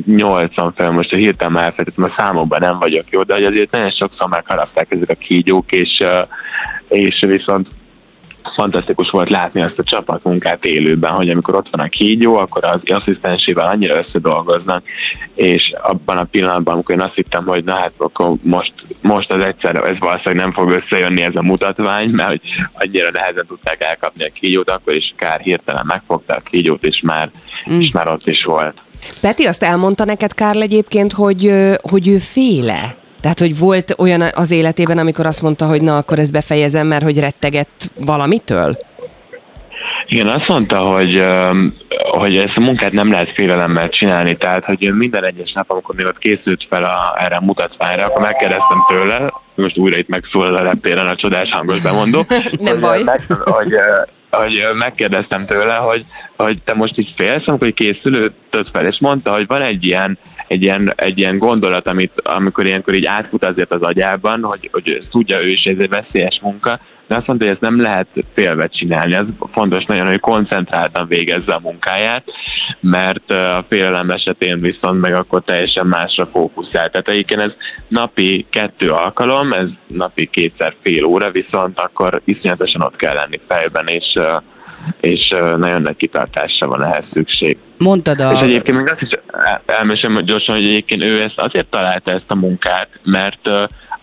80 0.05 0.73
fel, 0.75 0.91
most 0.91 1.13
a 1.13 1.17
hirtelen 1.17 1.57
elfelejtettem, 1.57 2.03
a 2.03 2.13
számokban 2.17 2.59
nem 2.59 2.79
vagyok 2.79 3.09
jó, 3.09 3.23
de 3.23 3.33
azért 3.33 3.71
nagyon 3.71 3.91
sokszor 3.91 4.27
megharapták 4.29 4.91
ezek 4.91 5.09
a 5.09 5.25
kígyók, 5.25 5.71
és, 5.71 6.03
és 6.87 7.25
viszont 7.27 7.67
fantasztikus 8.55 9.09
volt 9.09 9.29
látni 9.29 9.61
azt 9.61 9.77
a 9.79 9.83
csapatmunkát 9.83 10.65
élőben, 10.65 11.11
hogy 11.11 11.29
amikor 11.29 11.55
ott 11.55 11.67
van 11.71 11.85
a 11.85 11.89
kígyó, 11.89 12.35
akkor 12.35 12.63
az 12.63 12.79
asszisztensével 12.85 13.67
annyira 13.67 13.97
összedolgoznak, 13.97 14.83
és 15.35 15.73
abban 15.81 16.17
a 16.17 16.23
pillanatban, 16.23 16.73
amikor 16.73 16.95
én 16.95 17.01
azt 17.01 17.15
hittem, 17.15 17.45
hogy 17.45 17.63
na 17.63 17.75
hát 17.75 17.93
akkor 17.97 18.33
most, 18.41 18.73
most 19.01 19.31
az 19.31 19.41
egyszer, 19.41 19.75
ez 19.75 19.99
valószínűleg 19.99 20.45
nem 20.45 20.53
fog 20.53 20.69
összejönni 20.69 21.21
ez 21.21 21.35
a 21.35 21.41
mutatvány, 21.41 22.09
mert 22.09 22.29
hogy 22.29 22.41
annyira 22.73 23.09
nehezen 23.11 23.45
tudták 23.47 23.83
elkapni 23.83 24.23
a 24.23 24.29
kígyót, 24.33 24.69
akkor 24.69 24.93
is 24.93 25.13
kár 25.17 25.39
hirtelen 25.39 25.85
megfogta 25.87 26.33
a 26.33 26.41
kígyót, 26.49 26.83
és 26.83 27.01
már, 27.03 27.29
mm. 27.71 27.79
és 27.79 27.91
már 27.91 28.07
ott 28.07 28.27
is 28.27 28.43
volt. 28.43 28.81
Peti 29.21 29.45
azt 29.45 29.63
elmondta 29.63 30.05
neked, 30.05 30.33
Kárl 30.33 30.61
egyébként, 30.61 31.13
hogy, 31.13 31.51
hogy 31.81 32.07
ő 32.07 32.17
féle. 32.17 32.95
Tehát, 33.25 33.39
hogy 33.39 33.57
volt 33.57 33.95
olyan 33.97 34.21
az 34.35 34.51
életében, 34.51 34.97
amikor 34.97 35.25
azt 35.25 35.41
mondta, 35.41 35.65
hogy 35.65 35.81
na, 35.81 35.97
akkor 35.97 36.19
ezt 36.19 36.31
befejezem, 36.31 36.87
mert 36.87 37.03
hogy 37.03 37.19
rettegett 37.19 37.91
valamitől? 37.99 38.77
Igen, 40.05 40.27
azt 40.27 40.47
mondta, 40.47 40.77
hogy, 40.77 41.15
öm, 41.15 41.73
hogy 42.17 42.37
ezt 42.37 42.55
a 42.55 42.59
munkát 42.59 42.91
nem 42.91 43.11
lehet 43.11 43.29
félelemmel 43.29 43.89
csinálni, 43.89 44.35
tehát 44.35 44.65
hogy 44.65 44.93
minden 44.93 45.25
egyes 45.25 45.51
nap, 45.51 45.71
amikor 45.71 45.95
még 45.95 46.05
ott 46.05 46.17
készült 46.17 46.65
fel 46.69 46.83
a, 46.83 47.15
erre 47.19 47.35
a 47.35 47.41
mutatványra, 47.41 48.05
akkor 48.05 48.21
megkérdeztem 48.21 48.85
tőle, 48.87 49.33
most 49.55 49.77
újra 49.77 49.97
itt 49.97 50.07
megszólal 50.07 50.55
a 50.55 50.63
reptéren 50.63 51.07
a 51.07 51.15
csodás 51.15 51.49
hangos 51.51 51.81
bemondó, 51.81 52.25
Nem 52.59 52.79
baj. 52.79 53.03
Meg, 53.03 53.21
hogy, 53.43 53.73
hogy 54.29 54.65
megkérdeztem 54.77 55.45
tőle, 55.45 55.75
hogy, 55.75 56.03
hogy 56.37 56.61
te 56.63 56.73
most 56.73 56.97
így 56.97 57.13
félsz, 57.15 57.47
amikor 57.47 57.73
készülődött 57.73 58.69
fel, 58.71 58.85
és 58.85 58.97
mondta, 58.99 59.33
hogy 59.33 59.47
van 59.47 59.61
egy 59.61 59.85
ilyen, 59.85 60.17
egy 60.47 60.61
ilyen, 60.61 60.93
egy 60.95 61.19
ilyen 61.19 61.37
gondolat, 61.37 61.87
amit, 61.87 62.21
amikor 62.23 62.65
ilyenkor 62.65 62.93
így 62.93 63.05
átfut 63.05 63.45
azért 63.45 63.73
az 63.73 63.81
agyában, 63.81 64.43
hogy, 64.43 64.69
hogy 64.71 65.07
tudja 65.11 65.41
ő 65.41 65.47
is, 65.47 65.65
ez 65.65 65.77
egy 65.79 65.89
veszélyes 65.89 66.39
munka, 66.41 66.79
de 67.07 67.15
azt 67.15 67.27
mondta, 67.27 67.45
hogy 67.45 67.53
ezt 67.53 67.71
nem 67.71 67.81
lehet 67.81 68.07
félve 68.33 68.67
csinálni. 68.67 69.13
Ez 69.13 69.25
fontos 69.51 69.85
nagyon, 69.85 70.07
hogy 70.07 70.19
koncentráltan 70.19 71.07
végezze 71.07 71.53
a 71.53 71.59
munkáját, 71.59 72.23
mert 72.79 73.31
a 73.31 73.65
félelem 73.69 74.09
esetén 74.09 74.57
viszont 74.57 75.01
meg 75.01 75.13
akkor 75.13 75.43
teljesen 75.43 75.87
másra 75.87 76.25
fókuszál. 76.25 76.89
Tehát 76.89 77.09
egyébként 77.09 77.41
ez 77.41 77.51
napi 77.87 78.45
kettő 78.49 78.89
alkalom, 78.89 79.53
ez 79.53 79.67
napi 79.87 80.25
kétszer 80.25 80.75
fél 80.81 81.03
óra, 81.03 81.31
viszont 81.31 81.79
akkor 81.79 82.21
iszonyatosan 82.25 82.81
ott 82.81 82.95
kell 82.95 83.13
lenni 83.13 83.39
fejben, 83.47 83.87
és 83.87 84.19
és 85.01 85.27
nagyon 85.57 85.81
nagy 85.81 85.95
kitartásra 85.95 86.67
van 86.67 86.83
ehhez 86.83 87.03
szükség. 87.13 87.57
Mondtad 87.77 88.21
a... 88.21 88.31
És 88.31 88.39
egyébként 88.39 88.77
még 88.77 88.89
azt 88.89 89.01
is 89.01 89.09
el- 89.31 89.61
elmesem 89.65 90.25
gyorsan, 90.25 90.55
hogy 90.55 90.65
egyébként 90.65 91.03
ő 91.03 91.21
ezt 91.21 91.39
azért 91.39 91.67
találta 91.67 92.11
ezt 92.11 92.31
a 92.31 92.35
munkát, 92.35 92.89
mert 93.03 93.49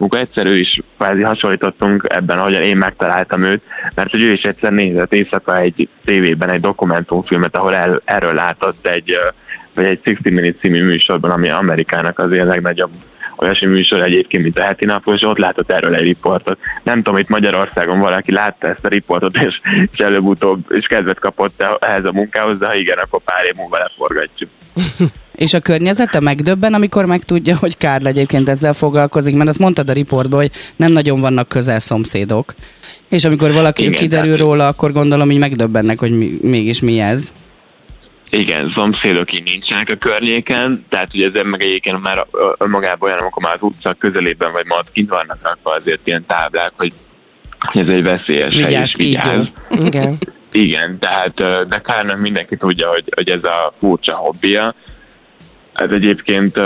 amikor 0.03 0.19
egyszer 0.19 0.47
ő 0.47 0.57
is 0.57 0.81
kvázi 0.99 1.23
hasonlítottunk 1.23 2.07
ebben, 2.09 2.39
ahogyan 2.39 2.63
én 2.63 2.77
megtaláltam 2.77 3.43
őt, 3.43 3.63
mert 3.95 4.11
hogy 4.11 4.23
ő 4.23 4.33
is 4.33 4.43
egyszer 4.43 4.73
nézett 4.73 5.13
éjszaka 5.13 5.59
egy 5.59 5.89
tévében 6.05 6.51
egy 6.51 6.61
dokumentumfilmet, 6.61 7.57
ahol 7.57 7.75
el, 7.75 8.03
erről 8.05 8.35
látott 8.35 8.87
egy, 8.87 9.19
vagy 9.75 9.85
egy 9.85 10.01
60 10.05 10.33
Minutes 10.33 10.59
című 10.59 10.85
műsorban, 10.85 11.31
ami 11.31 11.49
Amerikának 11.49 12.19
azért 12.19 12.47
legnagyobb 12.47 12.91
olyasmi 13.37 13.67
műsor 13.67 14.03
egyébként, 14.03 14.43
mint 14.43 14.59
a 14.59 14.63
heti 14.63 14.87
napos, 14.87 15.15
és 15.15 15.27
ott 15.27 15.39
látott 15.39 15.73
erről 15.73 15.95
egy 15.95 16.03
riportot. 16.03 16.59
Nem 16.83 17.03
tudom, 17.03 17.19
itt 17.19 17.29
Magyarországon 17.29 17.99
valaki 17.99 18.33
látta 18.33 18.69
ezt 18.69 18.85
a 18.85 18.89
riportot, 18.89 19.37
és, 19.37 19.61
és 19.93 19.99
előbb-utóbb 19.99 20.65
és 20.69 20.87
kedvet 20.87 21.19
kapott 21.19 21.65
ehhez 21.81 22.05
a 22.05 22.13
munkához, 22.13 22.59
de 22.59 22.67
ha 22.67 22.75
igen, 22.75 22.99
akkor 22.99 23.21
pár 23.25 23.45
év 23.45 23.55
múlva 23.57 23.79
leforgatjuk. 23.79 24.51
És 25.35 25.55
a 25.55 25.61
környezete 25.61 26.21
megdöbben, 26.21 26.75
amikor 26.75 27.05
megtudja, 27.07 27.57
hogy 27.57 27.77
Kárl 27.77 28.07
egyébként 28.07 28.49
ezzel 28.49 28.73
foglalkozik, 28.73 29.37
mert 29.37 29.49
azt 29.49 29.59
mondtad 29.59 29.91
a 29.91 29.93
riportban, 29.93 30.41
hogy 30.41 30.51
nem 30.77 30.93
nagyon 30.93 31.21
vannak 31.21 31.49
közel 31.49 31.79
szomszédok. 31.79 32.55
És 33.09 33.25
amikor 33.25 33.53
valaki 33.53 33.83
Igen, 33.83 33.95
kiderül 33.95 34.25
tehát- 34.31 34.41
róla, 34.41 34.67
akkor 34.67 34.93
gondolom, 34.93 35.29
hogy 35.29 35.39
megdöbbennek, 35.39 35.99
hogy 35.99 36.19
mi, 36.19 36.31
mégis 36.43 36.81
mi 36.81 36.99
ez. 37.01 37.33
Igen, 38.37 38.73
szomszédok 38.77 39.33
így 39.33 39.43
nincsenek 39.43 39.91
a 39.91 39.97
környéken, 39.97 40.87
tehát 40.89 41.15
ugye 41.15 41.31
ez 41.35 41.45
meg 41.45 41.63
egyébként 41.63 42.03
már 42.03 42.27
önmagában 42.59 43.09
olyan, 43.09 43.21
amikor 43.21 43.43
már 43.43 43.55
az 43.55 43.63
utca 43.63 43.95
közelében 43.99 44.53
vagy 44.53 44.67
ma 44.67 44.77
ott 44.77 44.93
kint 44.93 45.11
vannak 45.11 45.39
rakva 45.43 45.71
azért 45.71 46.01
ilyen 46.05 46.27
táblák, 46.27 46.73
hogy 46.77 46.93
ez 47.73 47.89
egy 47.89 48.03
veszélyes 48.03 48.55
hely, 48.55 48.65
Vigyázz, 48.65 48.83
és 48.85 48.95
kígyó. 48.97 49.21
vigyázz. 49.21 49.49
Igen. 49.71 50.19
Igen, 50.53 50.99
tehát 50.99 51.67
de 51.67 51.79
Kárnak 51.79 52.21
mindenki 52.21 52.57
tudja, 52.57 52.89
hogy, 52.89 53.05
hogy 53.17 53.31
ez 53.31 53.45
a 53.45 53.75
furcsa 53.79 54.15
hobbija. 54.15 54.75
Hát 55.75 55.93
egyébként 55.93 56.61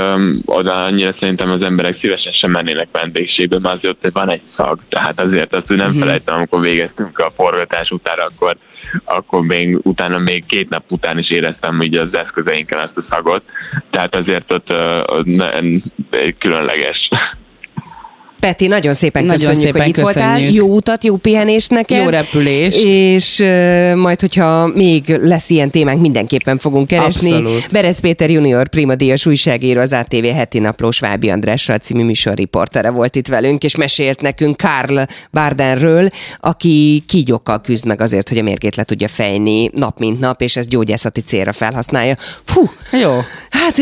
oda 0.45 0.85
annyira 0.85 1.15
szerintem 1.21 1.51
az 1.51 1.63
emberek 1.65 1.95
szívesen 1.95 2.33
sem 2.33 2.51
mennének 2.51 2.89
vendégségbe, 2.93 3.59
mert 3.59 3.77
azért 3.77 4.05
ott 4.05 4.13
van 4.13 4.31
egy 4.31 4.43
szag, 4.57 4.79
tehát 4.89 5.21
azért 5.21 5.55
azt 5.55 5.67
hogy 5.67 5.77
nem 5.77 5.91
Mhm. 5.91 5.99
felejtem, 5.99 6.35
amikor 6.35 6.61
végeztünk 6.61 7.19
a 7.19 7.31
forgatás 7.31 7.91
után, 7.91 8.19
akkor, 8.19 8.57
akkor 9.05 9.43
még 9.43 9.79
utána 9.83 10.19
még 10.19 10.47
két 10.47 10.69
nap 10.69 10.85
után 10.89 11.19
is 11.19 11.31
éreztem 11.31 11.81
így 11.83 11.97
az 11.97 12.09
eszközeinken 12.13 12.79
ezt 12.79 12.97
a 12.97 13.05
szagot, 13.11 13.43
tehát 13.91 14.17
azért 14.17 14.53
ott, 14.53 14.73
ott 15.07 15.25
ne, 15.27 15.49
különleges. 16.39 17.09
Peti, 18.41 18.67
nagyon 18.67 18.95
szépen 18.95 19.25
Nagyon 19.25 19.47
köszönjük, 19.47 19.65
szépen 19.65 19.81
hogy 19.81 19.91
itt 19.97 20.03
voltál. 20.03 20.33
köszönjük. 20.33 20.55
Jó 20.55 20.67
utat, 20.67 21.05
jó 21.05 21.17
pihenést 21.17 21.71
neked. 21.71 22.03
Jó 22.03 22.09
repülést. 22.09 22.85
És 22.85 23.39
uh, 23.39 23.95
majd, 23.95 24.21
hogyha 24.21 24.67
még 24.67 25.19
lesz 25.23 25.51
ilyen 25.51 25.71
témánk, 25.71 26.01
mindenképpen 26.01 26.59
fogunk 26.59 26.87
keresni. 26.87 27.31
Abszolút. 27.31 27.69
Berec 27.71 28.01
Péter 28.01 28.31
junior 28.31 28.69
primadíjas 28.69 29.27
újságíró, 29.27 29.81
az 29.81 29.93
ATV 29.93 30.25
heti 30.25 30.59
naplós 30.59 30.99
Vábi 30.99 31.31
Andrásra 31.31 31.79
című 31.79 32.05
műsorriportere 32.05 32.91
volt 32.91 33.17
itt 33.17 33.29
velünk, 33.29 33.65
és 33.65 33.77
mesélt 33.77 34.21
nekünk 34.21 34.57
Karl 34.57 34.99
Bardenről, 35.33 36.09
aki 36.41 37.05
kígyókkal 37.09 37.61
küzd 37.61 37.87
meg 37.87 38.01
azért, 38.01 38.29
hogy 38.29 38.39
a 38.39 38.43
mérgét 38.43 38.77
le 38.77 38.83
tudja 38.85 39.09
fejni 39.09 39.71
nap 39.75 39.99
mint 39.99 40.21
nap, 40.21 40.43
és 40.43 40.57
ezt 40.57 40.69
gyógyászati 40.69 41.21
célra 41.21 41.53
felhasználja. 41.53 42.15
Fú, 42.45 42.71
Jó. 43.01 43.11
Hát 43.51 43.79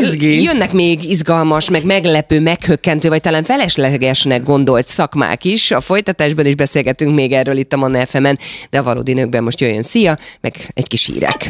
Izgi. 0.00 0.42
jönnek 0.42 0.72
még 0.72 1.10
izgalmas, 1.10 1.70
meg 1.70 1.84
meglepő, 1.84 2.40
meghökkentő, 2.40 3.08
vagy 3.08 3.20
talán 3.20 3.44
feleslegesnek 3.80 4.42
gondolt 4.42 4.86
szakmák 4.86 5.44
is. 5.44 5.70
A 5.70 5.80
folytatásban 5.80 6.46
is 6.46 6.54
beszélgetünk 6.54 7.14
még 7.14 7.32
erről 7.32 7.56
itt 7.56 7.72
a 7.72 7.76
Manna 7.76 8.06
FM-en, 8.06 8.38
de 8.70 8.78
a 8.78 8.82
valódi 8.82 9.12
nőkben 9.12 9.42
most 9.42 9.60
jöjjön 9.60 9.82
szia, 9.82 10.18
meg 10.40 10.54
egy 10.74 10.88
kis 10.88 11.06
hírek. 11.06 11.48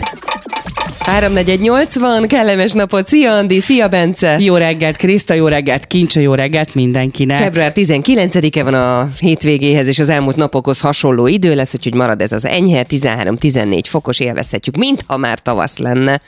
3.4.80, 1.06 2.24
kellemes 2.28 2.72
napot, 2.72 3.08
szia 3.08 3.32
Andi, 3.32 3.60
szia 3.60 3.88
Bence! 3.88 4.36
Jó 4.40 4.56
reggelt, 4.56 4.96
Kriszta, 4.96 5.34
jó 5.34 5.46
reggelt, 5.46 5.86
Kincsa, 5.86 6.20
jó 6.20 6.34
reggelt 6.34 6.74
mindenkinek. 6.74 7.38
Február 7.38 7.72
19-e 7.74 8.62
van 8.62 8.74
a 8.74 9.10
hétvégéhez, 9.18 9.86
és 9.86 9.98
az 9.98 10.08
elmúlt 10.08 10.36
napokhoz 10.36 10.80
hasonló 10.80 11.26
idő 11.26 11.54
lesz, 11.54 11.74
úgyhogy 11.74 11.94
marad 11.94 12.20
ez 12.20 12.32
az 12.32 12.46
enyhe, 12.46 12.84
13-14 12.88 13.80
fokos, 13.88 14.20
élvezhetjük, 14.20 14.76
mintha 14.76 15.16
már 15.16 15.38
tavasz 15.38 15.78
lenne. 15.78 16.20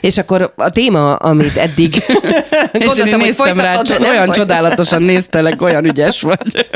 És 0.00 0.18
akkor 0.18 0.52
a 0.56 0.70
téma, 0.70 1.14
amit 1.14 1.56
eddig 1.56 1.94
És 2.72 2.80
én 2.80 2.86
gondoltam, 2.86 3.20
hogy 3.20 3.28
néztem 3.28 3.58
rá, 3.58 3.74
folytatod, 3.74 4.02
de 4.02 4.08
olyan 4.08 4.26
vagy. 4.26 4.36
csodálatosan 4.36 5.02
néztelek, 5.02 5.62
olyan 5.62 5.84
ügyes 5.84 6.22
vagy. 6.22 6.38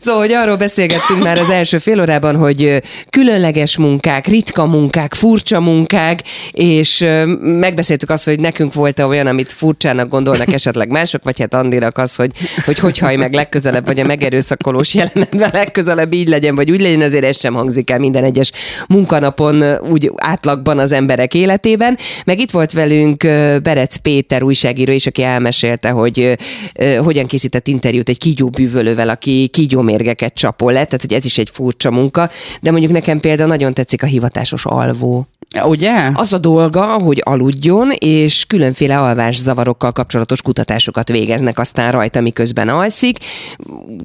Szóval, 0.00 0.20
hogy 0.20 0.32
arról 0.32 0.56
beszélgettünk 0.56 1.22
már 1.22 1.38
az 1.38 1.50
első 1.50 1.78
fél 1.78 2.00
órában, 2.00 2.36
hogy 2.36 2.82
különleges 3.10 3.76
munkák, 3.76 4.26
ritka 4.26 4.66
munkák, 4.66 5.14
furcsa 5.14 5.60
munkák, 5.60 6.20
és 6.50 7.06
megbeszéltük 7.40 8.10
azt, 8.10 8.24
hogy 8.24 8.40
nekünk 8.40 8.74
volt-e 8.74 9.06
olyan, 9.06 9.26
amit 9.26 9.52
furcsának 9.52 10.08
gondolnak 10.08 10.52
esetleg 10.52 10.88
mások, 10.88 11.24
vagy 11.24 11.40
hát 11.40 11.54
Andinak 11.54 11.98
az, 11.98 12.14
hogy 12.14 12.30
hogy, 12.64 12.78
hogy 12.78 12.98
haj 12.98 13.16
meg 13.16 13.32
legközelebb, 13.32 13.86
vagy 13.86 14.00
a 14.00 14.04
megerőszakolós 14.04 14.94
jelenetben 14.94 15.50
legközelebb 15.52 16.12
így 16.12 16.28
legyen, 16.28 16.54
vagy 16.54 16.70
úgy 16.70 16.80
legyen, 16.80 17.00
azért 17.00 17.24
ez 17.24 17.40
sem 17.40 17.54
hangzik 17.54 17.90
el 17.90 17.98
minden 17.98 18.24
egyes 18.24 18.52
munkanapon 18.88 19.62
úgy 19.90 20.12
átlagban 20.16 20.78
az 20.78 20.92
emberek 20.92 21.34
életében. 21.34 21.98
Meg 22.24 22.40
itt 22.40 22.50
volt 22.50 22.72
velünk 22.72 23.22
Berec 23.62 23.96
Péter 23.96 24.42
újságíró 24.42 24.92
is, 24.92 25.06
aki 25.06 25.22
elmesélte, 25.22 25.90
hogy 25.90 26.38
hogyan 26.98 27.26
készített 27.26 27.68
interjút 27.68 28.08
egy 28.08 28.18
kígyóbűvölővel, 28.18 29.08
aki 29.08 29.48
kígyómérgeket 29.52 30.34
csapol 30.34 30.72
le, 30.72 30.84
tehát 30.84 31.00
hogy 31.00 31.12
ez 31.12 31.24
is 31.24 31.38
egy 31.38 31.50
furcsa 31.52 31.90
munka, 31.90 32.30
de 32.60 32.70
mondjuk 32.70 32.92
nekem 32.92 33.20
például 33.20 33.48
nagyon 33.48 33.74
tetszik 33.74 34.02
a 34.02 34.06
hivatásos 34.06 34.64
alvó. 34.64 35.26
Ugye? 35.64 36.10
Az 36.14 36.32
a 36.32 36.38
dolga, 36.38 36.84
hogy 36.84 37.20
aludjon, 37.24 37.90
és 37.98 38.44
különféle 38.46 38.98
alvászavarokkal 38.98 39.92
kapcsolatos 39.92 40.42
kutatásokat 40.42 41.08
végeznek 41.08 41.58
aztán 41.58 41.92
rajta, 41.92 42.20
miközben 42.20 42.68
alszik. 42.68 43.18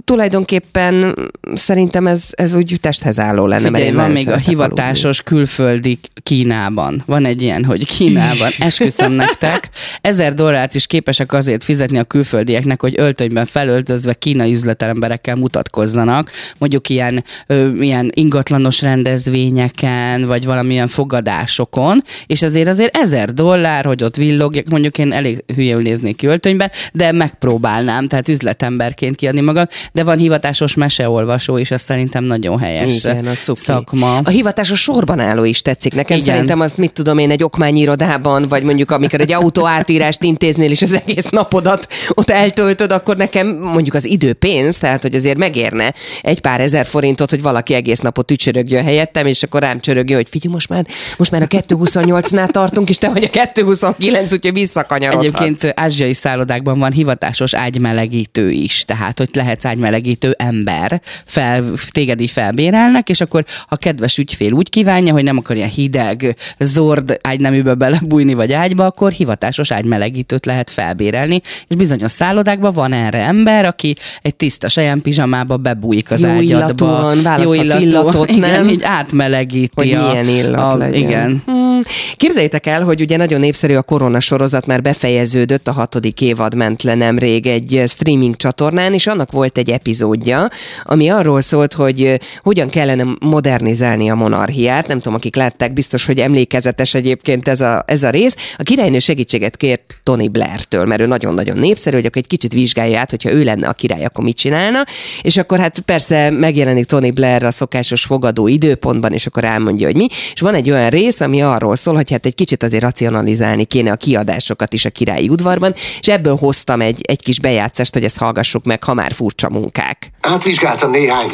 Tulajdonképpen 0.03 1.15
szerintem 1.55 2.07
ez, 2.07 2.23
ez 2.29 2.53
úgy 2.53 2.77
testhez 2.81 3.19
álló 3.19 3.45
lenne. 3.45 3.67
Figyelj, 3.67 3.91
van 3.91 4.11
még 4.11 4.29
a 4.29 4.37
hivatásos 4.37 5.21
külföldi 5.21 5.99
Kínában. 6.23 7.03
Van 7.05 7.25
egy 7.25 7.41
ilyen, 7.41 7.65
hogy 7.65 7.85
Kínában, 7.97 8.51
esküszöm 8.59 9.11
nektek, 9.11 9.69
ezer 10.01 10.33
dollárt 10.33 10.75
is 10.75 10.87
képesek 10.87 11.33
azért 11.33 11.63
fizetni 11.63 11.97
a 11.97 12.03
külföldieknek, 12.03 12.81
hogy 12.81 12.93
öltönyben 12.97 13.45
felöltözve 13.45 14.13
kínai 14.13 14.51
üzletemberekkel 14.51 15.35
mutatkozzanak, 15.35 16.31
mondjuk 16.57 16.89
ilyen, 16.89 17.23
ö, 17.47 17.69
ilyen 17.79 18.11
ingatlanos 18.13 18.81
rendezvényeken, 18.81 20.25
vagy 20.25 20.45
valamilyen 20.45 20.87
fogadásokon, 20.87 22.03
és 22.25 22.41
azért 22.41 22.67
azért 22.67 22.97
ezer 22.97 23.33
dollár, 23.33 23.85
hogy 23.85 24.03
ott 24.03 24.15
villogjak, 24.15 24.69
mondjuk 24.69 24.97
én 24.97 25.11
elég 25.11 25.43
hülyéül 25.55 25.81
néznék 25.81 26.15
ki 26.15 26.27
öltönyben, 26.27 26.71
de 26.93 27.11
megpróbálnám, 27.11 28.07
tehát 28.07 28.27
üzletemberként 28.27 29.15
kiadni 29.15 29.41
magam, 29.41 29.65
de 29.91 30.03
van 30.03 30.17
hivatásos 30.17 30.73
meseolvasó, 30.73 31.57
és 31.57 31.71
ez 31.71 31.81
szerintem 31.81 32.23
nagyon 32.23 32.59
helyes 32.59 33.03
Igen, 33.03 33.27
szakma. 33.53 34.17
A 34.17 34.29
hivatásos 34.29 34.81
sorban 34.81 35.19
álló 35.19 35.43
is 35.43 35.61
tetszik. 35.61 35.93
Nekem. 35.93 36.17
Igen. 36.17 36.29
Szerintem 36.29 36.59
az, 36.59 36.73
mit 36.75 36.91
tudom 36.91 37.17
én, 37.17 37.31
egy 37.31 37.43
okmányirodában, 37.69 38.45
vagy 38.49 38.63
mondjuk 38.63 38.91
amikor 38.91 39.21
egy 39.21 39.31
autó 39.31 39.67
átírást 39.67 40.23
intéznél, 40.23 40.71
és 40.71 40.81
az 40.81 40.93
egész 40.93 41.29
napodat 41.29 41.87
ott 42.13 42.29
eltöltöd, 42.29 42.91
akkor 42.91 43.17
nekem 43.17 43.47
mondjuk 43.47 43.95
az 43.95 44.05
időpénz, 44.05 44.77
tehát 44.77 45.01
hogy 45.01 45.15
azért 45.15 45.37
megérne 45.37 45.93
egy 46.21 46.41
pár 46.41 46.61
ezer 46.61 46.85
forintot, 46.85 47.29
hogy 47.29 47.41
valaki 47.41 47.73
egész 47.73 47.99
napot 47.99 48.25
tücsörögjön 48.25 48.83
helyettem, 48.83 49.25
és 49.25 49.43
akkor 49.43 49.61
rám 49.61 49.79
csörögjön, 49.79 50.17
hogy 50.17 50.27
figyelj, 50.29 50.53
most 50.53 50.69
már, 50.69 50.85
most 51.17 51.31
már 51.31 51.41
a 51.41 51.47
228-nál 51.47 52.47
tartunk, 52.47 52.89
és 52.89 52.97
te 52.97 53.09
vagy 53.09 53.23
a 53.23 53.29
229, 53.29 54.33
úgyhogy 54.33 54.53
visszakanyarodhatsz. 54.53 55.39
Egyébként 55.39 55.79
ázsiai 55.79 56.13
szállodákban 56.13 56.79
van 56.79 56.91
hivatásos 56.91 57.53
ágymelegítő 57.55 58.49
is, 58.49 58.85
tehát 58.85 59.17
hogy 59.17 59.29
lehetsz 59.33 59.65
ágymelegítő 59.65 60.35
ember, 60.37 61.01
fel, 61.25 61.73
téged 61.89 62.21
így 62.21 62.31
felbérelnek, 62.31 63.09
és 63.09 63.21
akkor 63.21 63.45
a 63.67 63.77
kedves 63.77 64.17
ügyfél 64.17 64.51
úgy 64.51 64.69
kívánja, 64.69 65.13
hogy 65.13 65.23
nem 65.23 65.37
akar 65.37 65.55
ilyen 65.55 65.69
hideg, 65.69 66.35
zord 66.59 67.19
ágyneműbe 67.59 67.85
belebújni 67.85 68.33
vagy 68.33 68.51
ágyba, 68.51 68.85
akkor 68.85 69.11
hivatásos 69.11 69.71
ágymelegítőt 69.71 70.45
lehet 70.45 70.69
felbérelni, 70.69 71.41
és 71.67 71.75
bizonyos 71.75 72.11
szállodákban 72.11 72.73
van 72.73 72.93
erre 72.93 73.17
ember, 73.17 73.65
aki 73.65 73.95
egy 74.21 74.35
tiszta 74.35 74.69
saján 74.69 75.01
pizsamába 75.01 75.57
bebújik 75.57 76.11
az 76.11 76.21
Jó 76.21 76.27
ágyadba. 76.27 76.43
illatúan, 76.43 77.21
választhatsz 77.21 77.81
illatot, 77.81 78.29
igen, 78.29 78.49
nem? 78.49 78.69
így 78.69 78.83
átmelegíti. 78.83 79.71
hogy 79.75 79.91
a, 79.91 80.07
milyen 80.07 80.27
illat 80.27 80.73
a, 80.73 80.77
legyen. 80.77 81.01
Igen. 81.01 81.41
Hmm. 81.45 81.79
Képzeljétek 82.15 82.65
el, 82.65 82.83
hogy 82.83 83.01
ugye 83.01 83.17
nagyon 83.17 83.39
népszerű 83.39 83.75
a 83.75 83.81
korona 83.81 84.19
sorozat, 84.19 84.65
már 84.65 84.81
befejeződött, 84.81 85.67
a 85.67 85.71
hatodik 85.71 86.21
évad 86.21 86.55
ment 86.55 86.83
le 86.83 86.95
nemrég 86.95 87.47
egy 87.47 87.83
streaming 87.87 88.35
csatornán, 88.35 88.93
és 88.93 89.07
annak 89.07 89.31
volt 89.31 89.57
egy 89.57 89.69
epizódja, 89.69 90.49
ami 90.83 91.09
arról 91.09 91.41
szólt, 91.41 91.73
hogy 91.73 92.19
hogyan 92.43 92.69
kellene 92.69 93.05
modernizálni 93.19 94.09
a 94.09 94.15
monarchiát. 94.15 94.87
Nem 94.87 94.97
tudom, 94.97 95.13
akik 95.13 95.35
látták, 95.35 95.73
biztos, 95.73 96.05
hogy 96.05 96.19
emlékezetes 96.19 96.93
egyébként 96.93 97.47
ez 97.49 97.61
a, 97.61 97.83
ez 97.87 98.03
a 98.03 98.09
rész. 98.09 98.35
A 98.57 98.63
királynő 98.63 98.99
segítséget 98.99 99.57
kért 99.57 99.99
Tony 100.03 100.31
Blair-től, 100.31 100.85
mert 100.85 101.01
ő 101.01 101.05
nagyon-nagyon 101.05 101.57
népszerű, 101.57 101.95
hogy 101.95 102.05
akkor 102.05 102.21
egy 102.21 102.27
kicsit 102.27 102.53
vizsgálja 102.53 102.99
át, 102.99 103.09
hogyha 103.09 103.31
ő 103.31 103.43
lenne 103.43 103.67
a 103.67 103.73
király, 103.73 104.05
akkor 104.05 104.23
mit 104.23 104.37
csinálna. 104.37 104.83
És 105.21 105.37
akkor 105.37 105.59
hát 105.59 105.79
persze 105.79 106.29
megjelenik 106.29 106.85
Tony 106.85 107.13
Blair 107.13 107.43
a 107.43 107.51
szokásos 107.51 108.03
fogadó 108.03 108.47
időpontban, 108.47 109.13
és 109.13 109.25
akkor 109.25 109.43
elmondja, 109.43 109.85
hogy 109.85 109.95
mi. 109.95 110.07
És 110.33 110.41
van 110.41 110.55
egy 110.55 110.71
olyan 110.71 110.89
rész, 110.89 111.19
ami 111.19 111.41
arról 111.41 111.75
szól, 111.75 111.95
hogy 111.95 112.11
hát 112.11 112.25
egy 112.25 112.35
kicsit 112.35 112.63
azért 112.63 112.83
racionalizálni 112.83 113.65
kéne 113.65 113.91
a 113.91 113.95
kiadásokat 113.95 114.73
is 114.73 114.85
a 114.85 114.89
királyi 114.89 115.29
udvarban, 115.29 115.73
és 115.99 116.07
ebből 116.07 116.35
hoztam 116.35 116.81
egy, 116.81 117.01
egy 117.07 117.23
kis 117.23 117.39
bejátszást, 117.39 117.93
hogy 117.93 118.03
ezt 118.03 118.17
hallgassuk 118.17 118.65
meg, 118.65 118.83
ha 118.83 118.93
már 118.93 119.11
furcsa 119.11 119.49
munkák. 119.49 120.11
Átvizsgáltam 120.21 120.91
néhány 120.91 121.31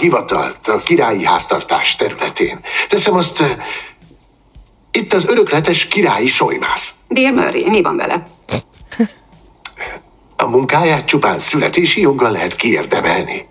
hivatalt 0.00 0.68
a 0.68 0.76
királyi 0.76 1.24
háztartás 1.24 1.96
területén. 1.96 2.60
Teszem 2.88 3.14
azt, 3.14 3.42
itt 4.92 5.12
az 5.12 5.26
örökletes 5.28 5.88
királyi 5.88 6.26
solymász. 6.26 6.94
Dél 7.08 7.32
Murray, 7.32 7.68
mi 7.68 7.82
van 7.82 7.96
vele? 7.96 8.26
A 10.36 10.46
munkáját 10.46 11.04
csupán 11.04 11.38
születési 11.38 12.00
joggal 12.00 12.30
lehet 12.30 12.56
kiérdemelni. 12.56 13.48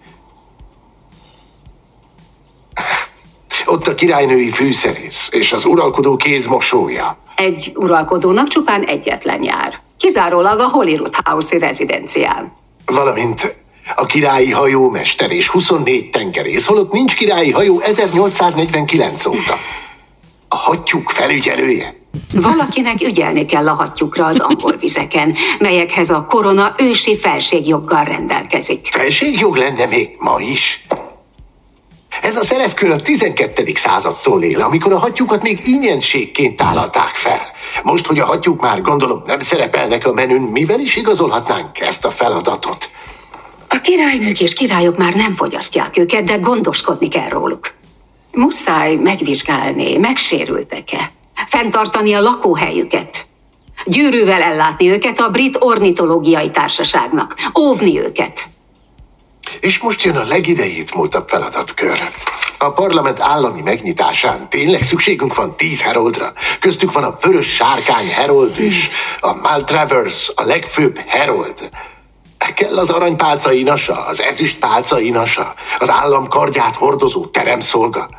Ott 3.65 3.87
a 3.87 3.95
királynői 3.95 4.51
fűszerész 4.51 5.29
és 5.31 5.53
az 5.53 5.65
uralkodó 5.65 6.15
kézmosója. 6.15 7.17
Egy 7.35 7.71
uralkodónak 7.75 8.47
csupán 8.47 8.83
egyetlen 8.83 9.43
jár. 9.43 9.81
Kizárólag 9.97 10.59
a 10.59 10.67
Holyrood 10.67 11.15
House-i 11.23 11.57
rezidencián. 11.57 12.53
Valamint 12.85 13.55
a 13.95 14.05
királyi 14.05 14.51
hajómester 14.51 15.31
és 15.31 15.47
24 15.47 16.09
tengerész, 16.09 16.65
holott 16.65 16.91
nincs 16.91 17.15
királyi 17.15 17.51
hajó 17.51 17.79
1849 17.79 19.25
óta. 19.25 19.57
A 20.49 20.55
hattyúk 20.55 21.09
felügyelője. 21.09 21.95
Valakinek 22.33 23.01
ügyelni 23.01 23.45
kell 23.45 23.67
a 23.67 23.73
hattyúkra 23.73 24.25
az 24.25 24.39
angol 24.39 24.75
vizeken, 24.75 25.35
melyekhez 25.59 26.09
a 26.09 26.25
korona 26.29 26.75
ősi 26.77 27.17
felségjoggal 27.17 28.03
rendelkezik. 28.03 28.87
Felségjog 28.91 29.55
lenne 29.55 29.85
még 29.85 30.09
ma 30.19 30.39
is. 30.39 30.85
Ez 32.21 32.35
a 32.35 32.41
szerepkör 32.43 32.91
a 32.91 33.01
12. 33.01 33.71
századtól 33.75 34.43
él, 34.43 34.61
amikor 34.61 34.93
a 34.93 34.97
hattyúkat 34.97 35.41
még 35.41 35.59
ingyenségként 35.63 36.55
tálalták 36.55 37.15
fel. 37.15 37.41
Most, 37.83 38.05
hogy 38.05 38.19
a 38.19 38.25
hattyúk 38.25 38.61
már 38.61 38.81
gondolom 38.81 39.23
nem 39.25 39.39
szerepelnek 39.39 40.05
a 40.05 40.13
menün, 40.13 40.41
mivel 40.41 40.79
is 40.79 40.95
igazolhatnánk 40.95 41.79
ezt 41.79 42.05
a 42.05 42.11
feladatot? 42.11 42.89
A 43.69 43.79
királynők 43.81 44.41
és 44.41 44.53
királyok 44.53 44.97
már 44.97 45.13
nem 45.13 45.33
fogyasztják 45.33 45.97
őket, 45.97 46.23
de 46.23 46.35
gondoskodni 46.35 47.07
kell 47.07 47.29
róluk. 47.29 47.77
Muszáj 48.31 48.95
megvizsgálni, 48.95 49.97
megsérültek-e, 49.97 51.11
fenntartani 51.47 52.13
a 52.13 52.21
lakóhelyüket, 52.21 53.25
gyűrűvel 53.85 54.41
ellátni 54.41 54.89
őket 54.89 55.19
a 55.19 55.29
brit 55.29 55.57
ornitológiai 55.59 56.49
társaságnak, 56.49 57.35
óvni 57.59 57.99
őket. 57.99 58.47
És 59.59 59.79
most 59.79 60.01
jön 60.01 60.15
a 60.15 60.23
legidejét 60.23 60.95
múltabb 60.95 61.27
feladatkör. 61.27 62.11
A 62.57 62.71
parlament 62.71 63.19
állami 63.19 63.61
megnyitásán 63.61 64.49
tényleg 64.49 64.81
szükségünk 64.81 65.35
van 65.35 65.55
tíz 65.55 65.81
heroldra. 65.81 66.33
Köztük 66.59 66.91
van 66.91 67.03
a 67.03 67.15
vörös 67.21 67.47
sárkány 67.47 68.07
herold 68.07 68.59
és 68.59 68.89
a 69.19 69.33
Maltravers 69.33 70.31
a 70.35 70.43
legfőbb 70.43 70.97
herold. 71.07 71.69
Kell 72.53 72.77
az 72.77 72.89
aranypálca 72.89 73.51
inasa, 73.51 74.05
az 74.05 74.21
ezüst 74.21 74.59
pálca 74.59 74.99
inasa, 74.99 75.53
az 75.79 75.89
állam 75.89 76.27
kardját 76.27 76.75
hordozó 76.75 77.25
teremszolga. 77.25 78.09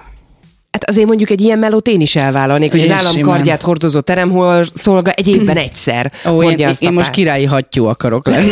Hát 0.70 0.88
azért 0.88 1.06
mondjuk 1.06 1.30
egy 1.30 1.40
ilyen 1.40 1.58
melót 1.58 1.86
én 1.88 2.00
is 2.00 2.16
elvállalnék, 2.16 2.70
hogy 2.70 2.80
az 2.80 2.86
Én 2.88 2.92
állam 2.92 3.12
simán. 3.12 3.34
kardját 3.34 3.62
hordozó 3.62 4.00
teremhol 4.00 4.64
szolga 4.74 5.10
egy 5.10 5.28
évben 5.28 5.56
egyszer. 5.56 6.12
Ó, 6.28 6.42
én, 6.42 6.66
a 6.66 6.72
én 6.78 6.92
most 6.92 7.10
királyi 7.10 7.44
hattyú 7.44 7.86
akarok 7.86 8.26
lenni, 8.26 8.50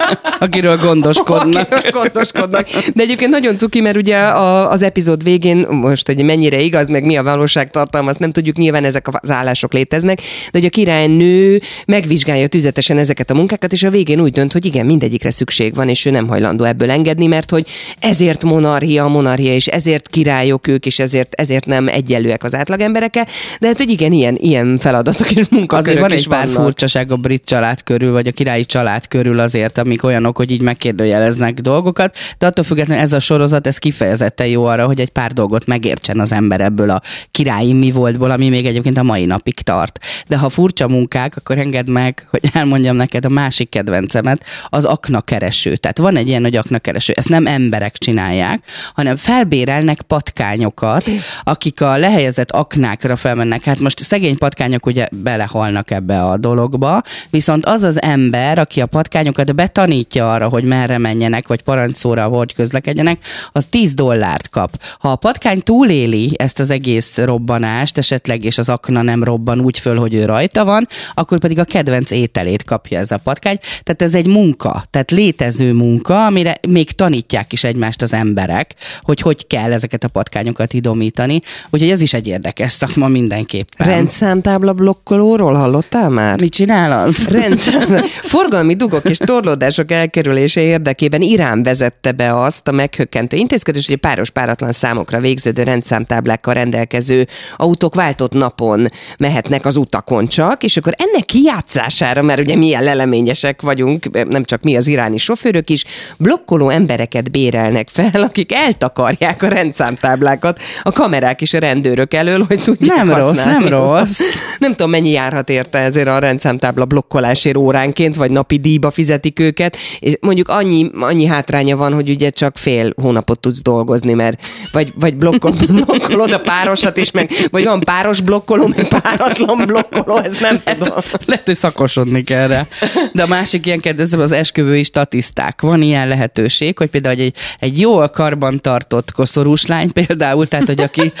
akiről 0.38 0.76
gondoskodnak. 0.76 1.72
Akiről 1.72 1.90
gondoskodnak. 1.90 2.68
De 2.94 3.02
egyébként 3.02 3.30
nagyon 3.30 3.56
cuki, 3.56 3.80
mert 3.80 3.96
ugye 3.96 4.16
a, 4.16 4.70
az 4.70 4.82
epizód 4.82 5.22
végén, 5.22 5.66
most 5.70 6.06
hogy 6.06 6.22
mennyire 6.22 6.60
igaz, 6.60 6.88
meg 6.88 7.04
mi 7.04 7.16
a 7.16 7.22
valóság 7.22 7.70
tartalma, 7.70 8.08
azt 8.08 8.18
nem 8.18 8.32
tudjuk, 8.32 8.56
nyilván 8.56 8.84
ezek 8.84 9.06
az 9.20 9.30
állások 9.30 9.72
léteznek, 9.72 10.18
de 10.18 10.58
hogy 10.58 10.64
a 10.64 10.70
királynő 10.70 11.60
megvizsgálja 11.86 12.46
tüzetesen 12.46 12.98
ezeket 12.98 13.30
a 13.30 13.34
munkákat, 13.34 13.72
és 13.72 13.82
a 13.82 13.90
végén 13.90 14.20
úgy 14.20 14.32
dönt, 14.32 14.52
hogy 14.52 14.64
igen, 14.64 14.86
mindegyikre 14.86 15.30
szükség 15.30 15.74
van, 15.74 15.88
és 15.88 16.04
ő 16.04 16.10
nem 16.10 16.28
hajlandó 16.28 16.64
ebből 16.64 16.90
engedni, 16.90 17.26
mert 17.26 17.50
hogy 17.50 17.68
ezért 18.00 18.44
monarchia, 18.44 19.04
a 19.04 19.08
monarchia, 19.08 19.54
és 19.54 19.66
ezért 19.66 20.08
királyok 20.08 20.66
ők, 20.66 20.86
és 20.86 20.98
ezért, 20.98 21.34
ezért 21.34 21.58
nem 21.66 21.88
egyenlőek 21.88 22.44
az 22.44 22.54
átlagemberekkel, 22.54 23.26
de 23.60 23.66
hát, 23.66 23.76
hogy 23.76 23.90
igen, 23.90 24.12
ilyen, 24.12 24.36
ilyen 24.40 24.78
feladatok 24.78 25.30
és 25.30 25.48
munkakörök 25.50 25.86
Azért 25.86 26.00
van 26.00 26.10
egy 26.10 26.28
pár 26.28 26.46
vannak. 26.46 26.62
furcsaság 26.62 27.12
a 27.12 27.16
brit 27.16 27.44
család 27.44 27.82
körül, 27.82 28.12
vagy 28.12 28.26
a 28.26 28.32
királyi 28.32 28.64
család 28.64 29.08
körül 29.08 29.38
azért, 29.38 29.78
amik 29.78 30.04
olyanok, 30.04 30.36
hogy 30.36 30.50
így 30.50 30.62
megkérdőjeleznek 30.62 31.60
dolgokat, 31.60 32.16
de 32.38 32.46
attól 32.46 32.64
függetlenül 32.64 33.02
ez 33.02 33.12
a 33.12 33.20
sorozat, 33.20 33.66
ez 33.66 33.78
kifejezetten 33.78 34.46
jó 34.46 34.64
arra, 34.64 34.86
hogy 34.86 35.00
egy 35.00 35.10
pár 35.10 35.32
dolgot 35.32 35.66
megértsen 35.66 36.20
az 36.20 36.32
ember 36.32 36.60
ebből 36.60 36.90
a 36.90 37.02
királyi 37.30 37.72
mi 37.72 37.90
voltból, 37.90 38.30
ami 38.30 38.48
még 38.48 38.66
egyébként 38.66 38.98
a 38.98 39.02
mai 39.02 39.24
napig 39.24 39.60
tart. 39.60 39.98
De 40.28 40.36
ha 40.36 40.48
furcsa 40.48 40.88
munkák, 40.88 41.36
akkor 41.36 41.58
engedd 41.58 41.90
meg, 41.90 42.26
hogy 42.30 42.40
elmondjam 42.52 42.96
neked 42.96 43.24
a 43.24 43.28
másik 43.28 43.68
kedvencemet, 43.68 44.44
az 44.68 44.84
aknakereső. 44.84 45.76
Tehát 45.76 45.98
van 45.98 46.16
egy 46.16 46.28
ilyen 46.28 46.42
nagy 46.42 46.56
aknakereső, 46.56 47.12
ezt 47.16 47.28
nem 47.28 47.46
emberek 47.46 47.98
csinálják, 47.98 48.62
hanem 48.94 49.16
felbérelnek 49.16 50.02
patkányokat, 50.02 51.10
akik 51.50 51.80
a 51.80 51.96
lehelyezett 51.96 52.50
aknákra 52.50 53.16
felmennek, 53.16 53.64
hát 53.64 53.78
most 53.78 54.00
szegény 54.00 54.38
patkányok 54.38 54.86
ugye 54.86 55.06
belehalnak 55.12 55.90
ebbe 55.90 56.24
a 56.24 56.36
dologba, 56.36 57.02
viszont 57.30 57.66
az 57.66 57.82
az 57.82 58.02
ember, 58.02 58.58
aki 58.58 58.80
a 58.80 58.86
patkányokat 58.86 59.54
betanítja 59.54 60.32
arra, 60.32 60.48
hogy 60.48 60.64
merre 60.64 60.98
menjenek, 60.98 61.48
vagy 61.48 61.62
parancsszóra, 61.62 62.24
hogy 62.24 62.54
közlekedjenek, 62.54 63.24
az 63.52 63.66
10 63.66 63.94
dollárt 63.94 64.48
kap. 64.48 64.82
Ha 64.98 65.10
a 65.10 65.16
patkány 65.16 65.62
túléli 65.62 66.34
ezt 66.36 66.60
az 66.60 66.70
egész 66.70 67.16
robbanást, 67.16 67.98
esetleg, 67.98 68.44
és 68.44 68.58
az 68.58 68.68
akna 68.68 69.02
nem 69.02 69.24
robban 69.24 69.60
úgy 69.60 69.78
föl, 69.78 69.98
hogy 69.98 70.14
ő 70.14 70.24
rajta 70.24 70.64
van, 70.64 70.88
akkor 71.14 71.38
pedig 71.38 71.58
a 71.58 71.64
kedvenc 71.64 72.10
ételét 72.10 72.64
kapja 72.64 72.98
ez 72.98 73.10
a 73.10 73.18
patkány. 73.18 73.58
Tehát 73.82 74.02
ez 74.02 74.14
egy 74.14 74.26
munka, 74.26 74.84
tehát 74.90 75.10
létező 75.10 75.72
munka, 75.72 76.26
amire 76.26 76.58
még 76.68 76.90
tanítják 76.90 77.52
is 77.52 77.64
egymást 77.64 78.02
az 78.02 78.12
emberek, 78.12 78.74
hogy 79.00 79.20
hogy 79.20 79.46
kell 79.46 79.72
ezeket 79.72 80.04
a 80.04 80.08
patkányokat 80.08 80.72
idomítani. 80.72 81.39
Úgyhogy 81.70 81.90
ez 81.90 82.00
is 82.00 82.12
egy 82.12 82.26
érdekes 82.26 82.70
szakma 82.70 83.08
mindenképpen. 83.08 83.86
Rendszámtábla 83.86 84.72
blokkolóról 84.72 85.54
hallottál 85.54 86.08
már? 86.08 86.40
Mit 86.40 86.52
csinál 86.52 87.04
az? 87.04 87.28
Rendszám, 87.28 87.96
forgalmi 88.22 88.74
dugok 88.74 89.04
és 89.04 89.18
torlódások 89.18 89.90
elkerülése 89.90 90.60
érdekében 90.60 91.20
Irán 91.20 91.62
vezette 91.62 92.12
be 92.12 92.40
azt 92.42 92.68
a 92.68 92.72
meghökkentő 92.72 93.36
intézkedést, 93.36 93.86
hogy 93.86 93.98
a 94.02 94.08
páros 94.08 94.30
páratlan 94.30 94.72
számokra 94.72 95.20
végződő 95.20 95.62
rendszámtáblákkal 95.62 96.54
rendelkező 96.54 97.26
autók 97.56 97.94
váltott 97.94 98.32
napon 98.32 98.88
mehetnek 99.18 99.66
az 99.66 99.76
utakon 99.76 100.28
csak, 100.28 100.62
és 100.62 100.76
akkor 100.76 100.94
ennek 100.96 101.24
kijátszására, 101.24 102.22
mert 102.22 102.40
ugye 102.40 102.56
milyen 102.56 102.82
leleményesek 102.82 103.62
vagyunk, 103.62 104.28
nem 104.28 104.44
csak 104.44 104.62
mi 104.62 104.76
az 104.76 104.86
iráni 104.86 105.18
sofőrök 105.18 105.70
is, 105.70 105.84
blokkoló 106.18 106.68
embereket 106.68 107.30
bérelnek 107.30 107.88
fel, 107.88 108.22
akik 108.22 108.52
eltakarják 108.52 109.42
a 109.42 109.48
rendszámtáblákat 109.48 110.58
a 110.82 110.92
kamerák 110.92 111.29
és 111.38 111.54
a 111.54 111.58
rendőrök 111.58 112.14
elől, 112.14 112.44
hogy 112.48 112.62
tudják 112.62 112.96
Nem 112.96 113.10
rossz, 113.10 113.26
használni. 113.26 113.68
nem 113.68 113.72
rossz. 113.78 114.20
Nem 114.58 114.70
tudom, 114.70 114.90
mennyi 114.90 115.10
járhat 115.10 115.48
érte 115.50 115.78
ezért 115.78 116.08
a 116.08 116.18
rendszámtábla 116.18 116.84
blokkolásért 116.84 117.56
óránként, 117.56 118.16
vagy 118.16 118.30
napi 118.30 118.58
díjba 118.58 118.90
fizetik 118.90 119.40
őket, 119.40 119.76
és 120.00 120.16
mondjuk 120.20 120.48
annyi, 120.48 120.90
annyi 121.00 121.26
hátránya 121.26 121.76
van, 121.76 121.94
hogy 121.94 122.10
ugye 122.10 122.30
csak 122.30 122.56
fél 122.58 122.92
hónapot 123.02 123.38
tudsz 123.40 123.62
dolgozni, 123.62 124.12
mert 124.12 124.46
vagy, 124.72 124.92
vagy 124.94 125.14
blokkol, 125.14 125.50
blokkolod 125.86 126.32
a 126.32 126.38
párosat 126.40 126.96
is, 126.96 127.10
meg, 127.10 127.30
vagy 127.50 127.64
van 127.64 127.80
páros 127.80 128.20
blokkoló, 128.20 128.66
meg 128.66 128.88
páratlan 128.88 129.66
blokkoló, 129.66 130.18
ez 130.18 130.40
nem 130.40 130.60
tudom. 130.64 130.98
Lehet, 131.26 131.46
hogy 131.46 131.54
szakosodni 131.54 132.22
kell 132.24 132.46
rá. 132.46 132.66
De 133.12 133.22
a 133.22 133.26
másik 133.26 133.66
ilyen 133.66 133.80
kedvező 133.80 134.18
az 134.18 134.32
esküvői 134.32 134.82
statiszták. 134.82 135.60
Van 135.60 135.82
ilyen 135.82 136.08
lehetőség, 136.08 136.78
hogy 136.78 136.88
például 136.88 137.20
egy, 137.20 137.34
egy 137.58 137.80
jól 137.80 138.08
karban 138.08 138.60
tartott 138.60 139.12
koszorús 139.12 139.66
lány 139.66 139.92
például, 139.92 140.48
tehát 140.48 140.66
hogy 140.66 140.80
aki, 140.80 141.12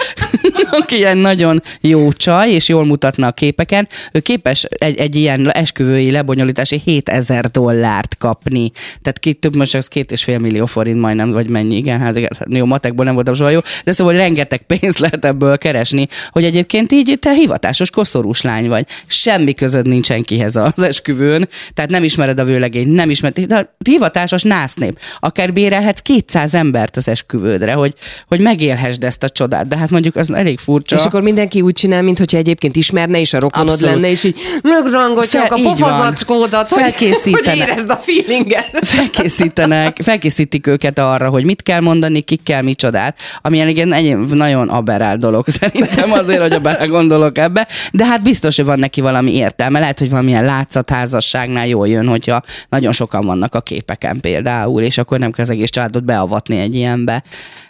aki 0.70 0.96
ilyen 0.96 1.16
nagyon 1.16 1.62
jó 1.80 2.12
csaj, 2.12 2.50
és 2.50 2.68
jól 2.68 2.84
mutatna 2.84 3.26
a 3.26 3.32
képeken, 3.32 3.88
ő 4.12 4.20
képes 4.20 4.64
egy, 4.64 4.98
egy 4.98 5.16
ilyen 5.16 5.52
esküvői 5.52 6.10
lebonyolítási 6.10 6.80
7000 6.84 7.46
dollárt 7.46 8.16
kapni. 8.18 8.70
Tehát 9.02 9.18
két, 9.18 9.40
több 9.40 9.56
most 9.56 9.74
az 9.74 9.88
két 9.88 10.12
és 10.12 10.24
fél 10.24 10.38
millió 10.38 10.66
forint 10.66 11.00
majdnem, 11.00 11.32
vagy 11.32 11.48
mennyi, 11.48 11.88
hát 11.88 12.16
igen, 12.16 12.30
jó, 12.48 12.64
matekból 12.64 13.04
nem 13.04 13.14
voltam 13.14 13.34
soha 13.34 13.50
jó, 13.50 13.58
de 13.84 13.92
szóval 13.92 14.14
rengeteg 14.14 14.62
pénzt 14.62 14.98
lehet 15.04 15.24
ebből 15.24 15.58
keresni, 15.58 16.08
hogy 16.30 16.44
egyébként 16.44 16.92
így 16.92 17.18
te 17.20 17.32
hivatásos 17.32 17.90
koszorús 17.90 18.42
lány 18.42 18.68
vagy. 18.68 18.86
Semmi 19.06 19.54
között 19.54 19.84
nincs 19.84 20.06
senkihez 20.06 20.56
az 20.56 20.82
esküvőn, 20.82 21.48
tehát 21.74 21.90
nem 21.90 22.04
ismered 22.04 22.38
a 22.38 22.44
vőlegényt, 22.44 22.94
nem 22.94 23.10
ismered, 23.10 23.46
de 23.46 23.74
hivatásos 23.84 24.42
násznép. 24.42 24.98
Akár 25.18 25.52
bérelhetsz 25.52 26.00
200 26.00 26.54
embert 26.54 26.96
az 26.96 27.08
esküvődre, 27.08 27.72
hogy, 27.72 27.94
hogy 28.26 28.40
megélhessd 28.40 29.04
ezt 29.04 29.22
a 29.22 29.28
csodát, 29.28 29.68
de 29.68 29.76
hát 29.76 29.89
mondjuk 29.90 30.16
az 30.16 30.32
elég 30.32 30.58
furcsa. 30.58 30.96
És 30.96 31.04
akkor 31.04 31.22
mindenki 31.22 31.60
úgy 31.60 31.72
csinál, 31.72 32.02
mintha 32.02 32.36
egyébként 32.36 32.76
ismerne, 32.76 33.20
és 33.20 33.32
a 33.32 33.38
rokonod 33.38 33.72
Abszolút. 33.72 33.94
lenne, 33.94 34.10
és 34.10 34.24
így 34.24 34.36
megrangatják 34.62 35.52
a 35.52 35.60
pofazacskódat, 35.62 36.68
hogy, 36.68 36.82
hogy 36.82 36.90
Felkészítenek. 36.90 37.56
érezd 37.56 37.90
a 37.90 37.96
feelinget. 37.96 38.70
felkészítenek, 38.96 39.98
felkészítik 40.02 40.66
őket 40.66 40.98
arra, 40.98 41.28
hogy 41.28 41.44
mit 41.44 41.62
kell 41.62 41.80
mondani, 41.80 42.20
ki 42.20 42.36
kell 42.36 42.62
micsodát, 42.62 43.18
ami 43.42 43.58
egy 43.60 43.78
egy 43.78 44.16
nagyon 44.16 44.68
aberál 44.68 45.16
dolog 45.16 45.44
szerintem 45.60 46.12
azért, 46.12 46.40
hogy 46.40 46.60
bele 46.60 46.86
gondolok 46.86 47.38
ebbe, 47.38 47.68
de 47.92 48.06
hát 48.06 48.22
biztos, 48.22 48.56
hogy 48.56 48.64
van 48.64 48.78
neki 48.78 49.00
valami 49.00 49.34
értelme. 49.34 49.78
Lehet, 49.78 49.98
hogy 49.98 50.10
valamilyen 50.10 50.44
látszatházasságnál 50.44 51.66
jól 51.66 51.88
jön, 51.88 52.06
hogyha 52.06 52.42
nagyon 52.68 52.92
sokan 52.92 53.26
vannak 53.26 53.54
a 53.54 53.60
képeken 53.60 54.20
például, 54.20 54.82
és 54.82 54.98
akkor 54.98 55.18
nem 55.18 55.30
kell 55.30 55.44
az 55.44 55.50
egész 55.50 55.70
családot 55.70 56.04
beavatni 56.04 56.58
egy 56.58 56.74
ilyenbe. 56.74 57.22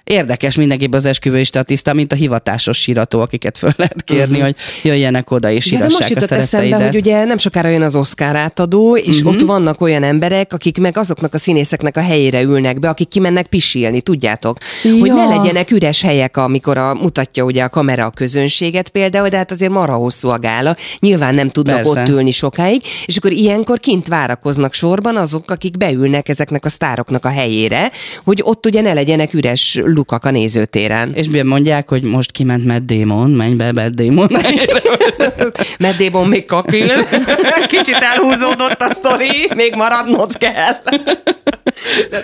Érdekes 0.04 0.56
mindenképp 0.56 0.94
az 0.94 1.04
esküvői 1.04 1.44
statiszta, 1.44 1.92
mint 1.92 2.09
a 2.12 2.14
hivatásos 2.14 2.78
sírató, 2.78 3.20
akiket 3.20 3.58
föl 3.58 3.72
lehet 3.76 4.02
kérni, 4.04 4.40
uh-huh. 4.40 4.42
hogy 4.44 4.56
jöjjenek 4.82 5.30
oda 5.30 5.50
és 5.50 5.70
Ja, 5.70 5.78
de 5.78 5.84
most 5.84 5.96
sírassák 6.06 6.16
a 6.16 6.20
jutott 6.20 6.38
eszembe, 6.38 6.84
hogy 6.84 6.96
ugye 6.96 7.24
nem 7.24 7.38
sokára 7.38 7.68
jön 7.68 7.82
az 7.82 7.94
Oscar 7.94 8.36
átadó, 8.36 8.96
és 8.96 9.16
uh-huh. 9.16 9.32
ott 9.32 9.40
vannak 9.40 9.80
olyan 9.80 10.02
emberek, 10.02 10.52
akik 10.52 10.78
meg 10.78 10.98
azoknak 10.98 11.34
a 11.34 11.38
színészeknek 11.38 11.96
a 11.96 12.00
helyére 12.00 12.42
ülnek 12.42 12.78
be, 12.78 12.88
akik 12.88 13.08
kimennek 13.08 13.46
pisilni, 13.46 14.00
tudjátok? 14.00 14.58
Hogy 14.82 15.06
Ja. 15.06 15.14
ne 15.14 15.24
legyenek 15.24 15.70
üres 15.70 16.02
helyek, 16.02 16.36
amikor 16.36 16.78
a, 16.78 16.94
mutatja 16.94 17.44
ugye 17.44 17.62
a 17.62 17.68
kamera 17.68 18.04
a 18.04 18.10
közönséget 18.10 18.88
például, 18.88 19.28
de 19.28 19.36
hát 19.36 19.50
azért 19.52 19.70
marha 19.70 19.96
hosszú 19.96 20.28
a 20.28 20.38
gála, 20.38 20.76
nyilván 20.98 21.34
nem 21.34 21.50
tudnak 21.50 21.76
Persze. 21.76 22.00
ott 22.00 22.08
ülni 22.08 22.30
sokáig, 22.30 22.82
és 23.06 23.16
akkor 23.16 23.32
ilyenkor 23.32 23.78
kint 23.78 24.08
várakoznak 24.08 24.74
sorban 24.74 25.16
azok, 25.16 25.50
akik 25.50 25.76
beülnek 25.76 26.28
ezeknek 26.28 26.64
a 26.64 26.68
sztároknak 26.68 27.24
a 27.24 27.28
helyére, 27.28 27.90
hogy 28.24 28.40
ott 28.44 28.66
ugye 28.66 28.80
ne 28.80 28.92
legyenek 28.92 29.34
üres 29.34 29.80
lukak 29.84 30.24
a 30.24 30.30
nézőtéren. 30.30 31.12
És 31.14 31.28
mondják, 31.44 31.88
hogy 31.88 31.99
most 32.02 32.30
kiment 32.30 32.64
Matt 32.64 32.86
Damon, 32.86 33.30
menj 33.30 33.54
be 33.54 33.72
Matt 33.72 33.94
Damon. 33.94 34.30
Meddébon 35.78 36.28
még 36.28 36.44
kakil. 36.44 37.06
Kicsit 37.72 37.98
elhúzódott 38.14 38.82
a 38.82 38.88
sztori, 38.88 39.50
még 39.54 39.74
maradnod 39.74 40.38
kell. 40.38 40.80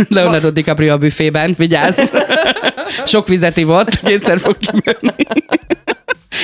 Leonardo 0.09 0.51
DiCaprio 0.51 0.93
a 0.93 0.99
büfében, 0.99 1.55
vigyázz. 1.59 2.01
Sok 3.05 3.29
vizet 3.29 3.57
ivott, 3.57 4.01
kétszer 4.01 4.39
fog 4.39 4.57
kimönni. 4.59 5.25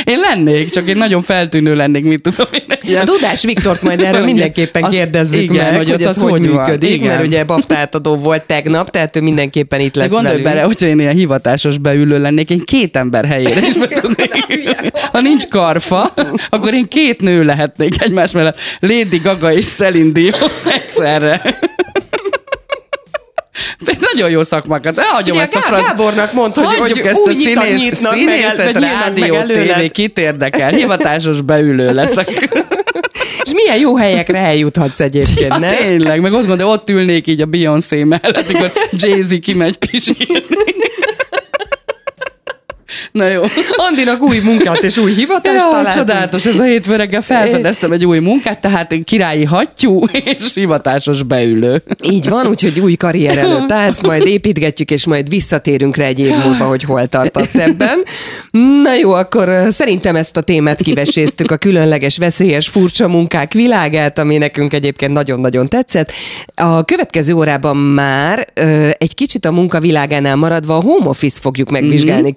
Én 0.05 0.19
lennék, 0.19 0.71
csak 0.71 0.89
én 0.89 0.97
nagyon 0.97 1.23
feltűnő 1.23 1.75
lennék, 1.75 2.05
mit 2.05 2.21
tudom 2.21 2.47
én. 2.53 2.61
Egy 2.69 2.79
A 2.83 2.89
ilyen... 2.91 3.05
Dudás 3.05 3.43
Viktort 3.45 3.83
majd 3.83 4.01
erről 4.01 4.13
Igen. 4.13 4.25
mindenképpen 4.25 4.83
Az- 4.83 4.95
kérdezzük 4.95 5.41
igen, 5.43 5.65
meg, 5.65 5.77
hogy 5.77 5.91
hogy, 5.91 6.03
ez 6.03 6.09
az 6.17 6.23
hogy, 6.23 6.41
működik, 6.41 6.91
Igen. 6.91 7.09
mert 7.09 7.27
ugye 7.27 7.45
BAFTA 7.45 7.77
átadó 7.77 8.17
volt 8.17 8.43
tegnap, 8.43 8.91
tehát 8.91 9.17
ő 9.17 9.21
mindenképpen 9.21 9.81
itt 9.81 9.93
De 9.95 10.01
lesz 10.01 10.09
gondolj 10.11 10.37
velünk. 10.37 10.49
bele, 10.55 10.61
hogyha 10.67 10.87
én 10.87 10.99
ilyen 10.99 11.15
hivatásos 11.15 11.79
beülő 11.79 12.21
lennék, 12.21 12.51
én 12.51 12.65
két 12.65 12.97
ember 12.97 13.25
helyére 13.25 13.67
is 13.67 13.77
be 13.77 13.87
tudnék. 13.89 14.31
Ha 15.13 15.21
nincs 15.21 15.47
karfa, 15.49 16.15
akkor 16.49 16.75
én 16.75 16.89
két 16.89 17.21
nő 17.21 17.43
lehetnék 17.43 18.03
egymás 18.03 18.31
mellett. 18.33 18.59
Lady 18.81 19.21
Gaga 19.23 19.53
és 19.53 19.65
Celine 19.65 20.13
Dion 20.13 20.33
egyszerre. 20.75 21.59
Nagyon 24.13 24.31
jó 24.31 24.43
szakmákat. 24.43 24.99
Elhagyom 24.99 25.37
Ugye 25.37 25.45
ezt 25.45 25.55
a 25.55 25.61
franc... 25.61 25.87
Gábornak 25.87 26.33
mondta, 26.33 26.63
hogy, 26.65 26.79
hogy 26.79 26.99
ezt 27.05 27.27
a 27.27 27.33
színész, 27.33 27.81
nyitnak 27.81 28.13
színészet, 28.13 28.73
meg 28.73 28.83
rádió, 28.83 29.43
tévé, 29.43 29.89
kit 29.89 30.19
érdekel? 30.19 30.71
Hivatásos 30.71 31.41
beülő 31.41 31.95
leszek. 31.95 32.29
És 33.45 33.53
milyen 33.53 33.79
jó 33.79 33.97
helyekre 33.97 34.39
eljuthatsz 34.39 35.01
egyébként, 35.01 35.49
Ja, 35.49 35.59
ne? 35.59 35.77
tényleg, 35.77 36.21
meg 36.21 36.33
azt 36.33 36.47
gondolom, 36.47 36.73
ott 36.73 36.91
ülnék 36.91 37.27
így 37.27 37.41
a 37.41 37.47
Beyoncé 37.47 38.05
mellett, 38.05 38.49
amikor 38.49 38.73
Jay-Z 38.91 39.39
kimegy 39.41 39.77
pisilni. 39.77 40.45
Na 43.13 43.27
jó. 43.27 43.43
Andinak 43.77 44.23
új 44.23 44.39
munkát 44.39 44.83
és 44.83 44.99
új 44.99 45.13
hivatást 45.13 45.65
Ja, 45.65 45.71
találtunk. 45.71 45.95
csodálatos, 45.95 46.47
ez 46.47 46.57
a 46.59 46.63
hétfő 46.63 46.97
reggel 46.97 47.21
felfedeztem 47.21 47.93
egy 47.93 48.05
új 48.05 48.19
munkát, 48.19 48.61
tehát 48.61 48.95
királyi 49.05 49.45
hattyú 49.45 50.05
és 50.25 50.55
hivatásos 50.55 51.23
beülő. 51.23 51.83
Így 52.03 52.29
van, 52.29 52.47
úgyhogy 52.47 52.81
új 52.81 52.95
karrier 52.95 53.39
előtt 53.39 53.73
állsz, 53.73 54.01
majd 54.01 54.27
építgetjük, 54.27 54.91
és 54.91 55.07
majd 55.07 55.29
visszatérünk 55.29 55.97
rá 55.97 56.05
egy 56.05 56.19
év 56.19 56.35
múlva, 56.45 56.65
hogy 56.65 56.83
hol 56.83 57.07
tartasz 57.09 57.55
ebben. 57.55 58.03
Na 58.83 58.95
jó, 58.95 59.13
akkor 59.13 59.67
szerintem 59.71 60.17
ezt 60.17 60.37
a 60.37 60.41
témát 60.41 60.83
kiveséztük, 60.83 61.51
a 61.51 61.57
különleges, 61.57 62.19
veszélyes, 62.19 62.69
furcsa 62.69 63.09
munkák 63.09 63.53
világát, 63.53 64.19
ami 64.19 64.39
nekünk 64.39 64.73
egyébként 64.73 65.13
nagyon-nagyon 65.13 65.69
tetszett. 65.69 66.13
A 66.55 66.85
következő 66.85 67.33
órában 67.33 67.77
már 67.77 68.47
egy 68.99 69.15
kicsit 69.15 69.45
a 69.45 69.53
munkavilágánál 69.53 70.37
maradva 70.37 70.77
a 70.77 70.81
home 70.81 71.09
office 71.09 71.39
fogjuk 71.41 71.71
megvizsgálni 71.71 72.21
mm-hmm. 72.21 72.31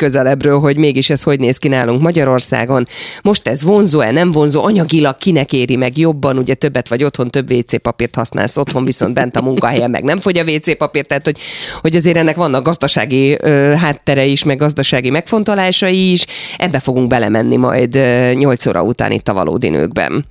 Közelebbről, 0.45 0.59
hogy 0.59 0.77
mégis 0.77 1.09
ez 1.09 1.23
hogy 1.23 1.39
néz 1.39 1.57
ki 1.57 1.67
nálunk 1.67 2.01
Magyarországon. 2.01 2.87
Most 3.21 3.47
ez 3.47 3.63
vonzó-e, 3.63 4.11
nem 4.11 4.31
vonzó, 4.31 4.63
anyagilag 4.63 5.17
kinek 5.17 5.53
éri 5.53 5.75
meg 5.75 5.97
jobban, 5.97 6.37
ugye 6.37 6.53
többet 6.53 6.89
vagy 6.89 7.03
otthon, 7.03 7.31
több 7.31 7.51
WC 7.51 7.81
papírt 7.81 8.15
használsz 8.15 8.57
otthon, 8.57 8.85
viszont 8.85 9.13
bent 9.13 9.35
a 9.35 9.41
munkahelyen 9.41 9.89
meg 9.89 10.03
nem 10.03 10.19
fogy 10.19 10.37
a 10.37 10.43
WC 10.43 10.77
papír, 10.77 11.05
tehát 11.05 11.23
hogy, 11.23 11.37
hogy 11.81 11.95
azért 11.95 12.17
ennek 12.17 12.35
vannak 12.35 12.63
gazdasági 12.63 13.37
ö, 13.41 13.73
háttere 13.77 14.25
is, 14.25 14.43
meg 14.43 14.57
gazdasági 14.57 15.09
megfontolásai 15.09 16.11
is. 16.11 16.25
Ebbe 16.57 16.79
fogunk 16.79 17.07
belemenni 17.07 17.55
majd 17.55 17.95
ö, 17.95 18.31
8 18.33 18.65
óra 18.65 18.81
után 18.83 19.11
itt 19.11 19.27
a 19.27 19.33
valódi 19.33 19.69
nőkben. 19.69 20.25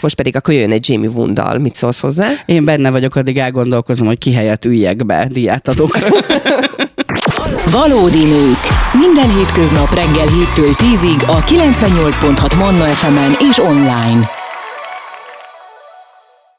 Most 0.00 0.14
pedig 0.14 0.36
akkor 0.36 0.54
jön 0.54 0.72
egy 0.72 0.88
Jamie 0.88 1.08
Wundal. 1.08 1.58
Mit 1.58 1.74
szólsz 1.74 2.00
hozzá? 2.00 2.28
Én 2.46 2.64
benne 2.64 2.90
vagyok, 2.90 3.16
addig 3.16 3.38
elgondolkozom, 3.38 4.06
hogy 4.06 4.18
ki 4.18 4.32
helyett 4.32 4.64
üljek 4.64 5.06
be 5.06 5.28
diátadókra. 5.30 6.06
Valódi 7.70 8.24
nők. 8.24 8.79
Minden 8.92 9.34
hétköznap 9.36 9.94
reggel 9.94 10.26
7-től 10.26 10.74
10-ig 10.76 11.26
a 11.26 11.44
98.6 11.44 12.56
Manna 12.56 12.84
FM-en 12.84 13.36
és 13.38 13.58
online. 13.58 14.39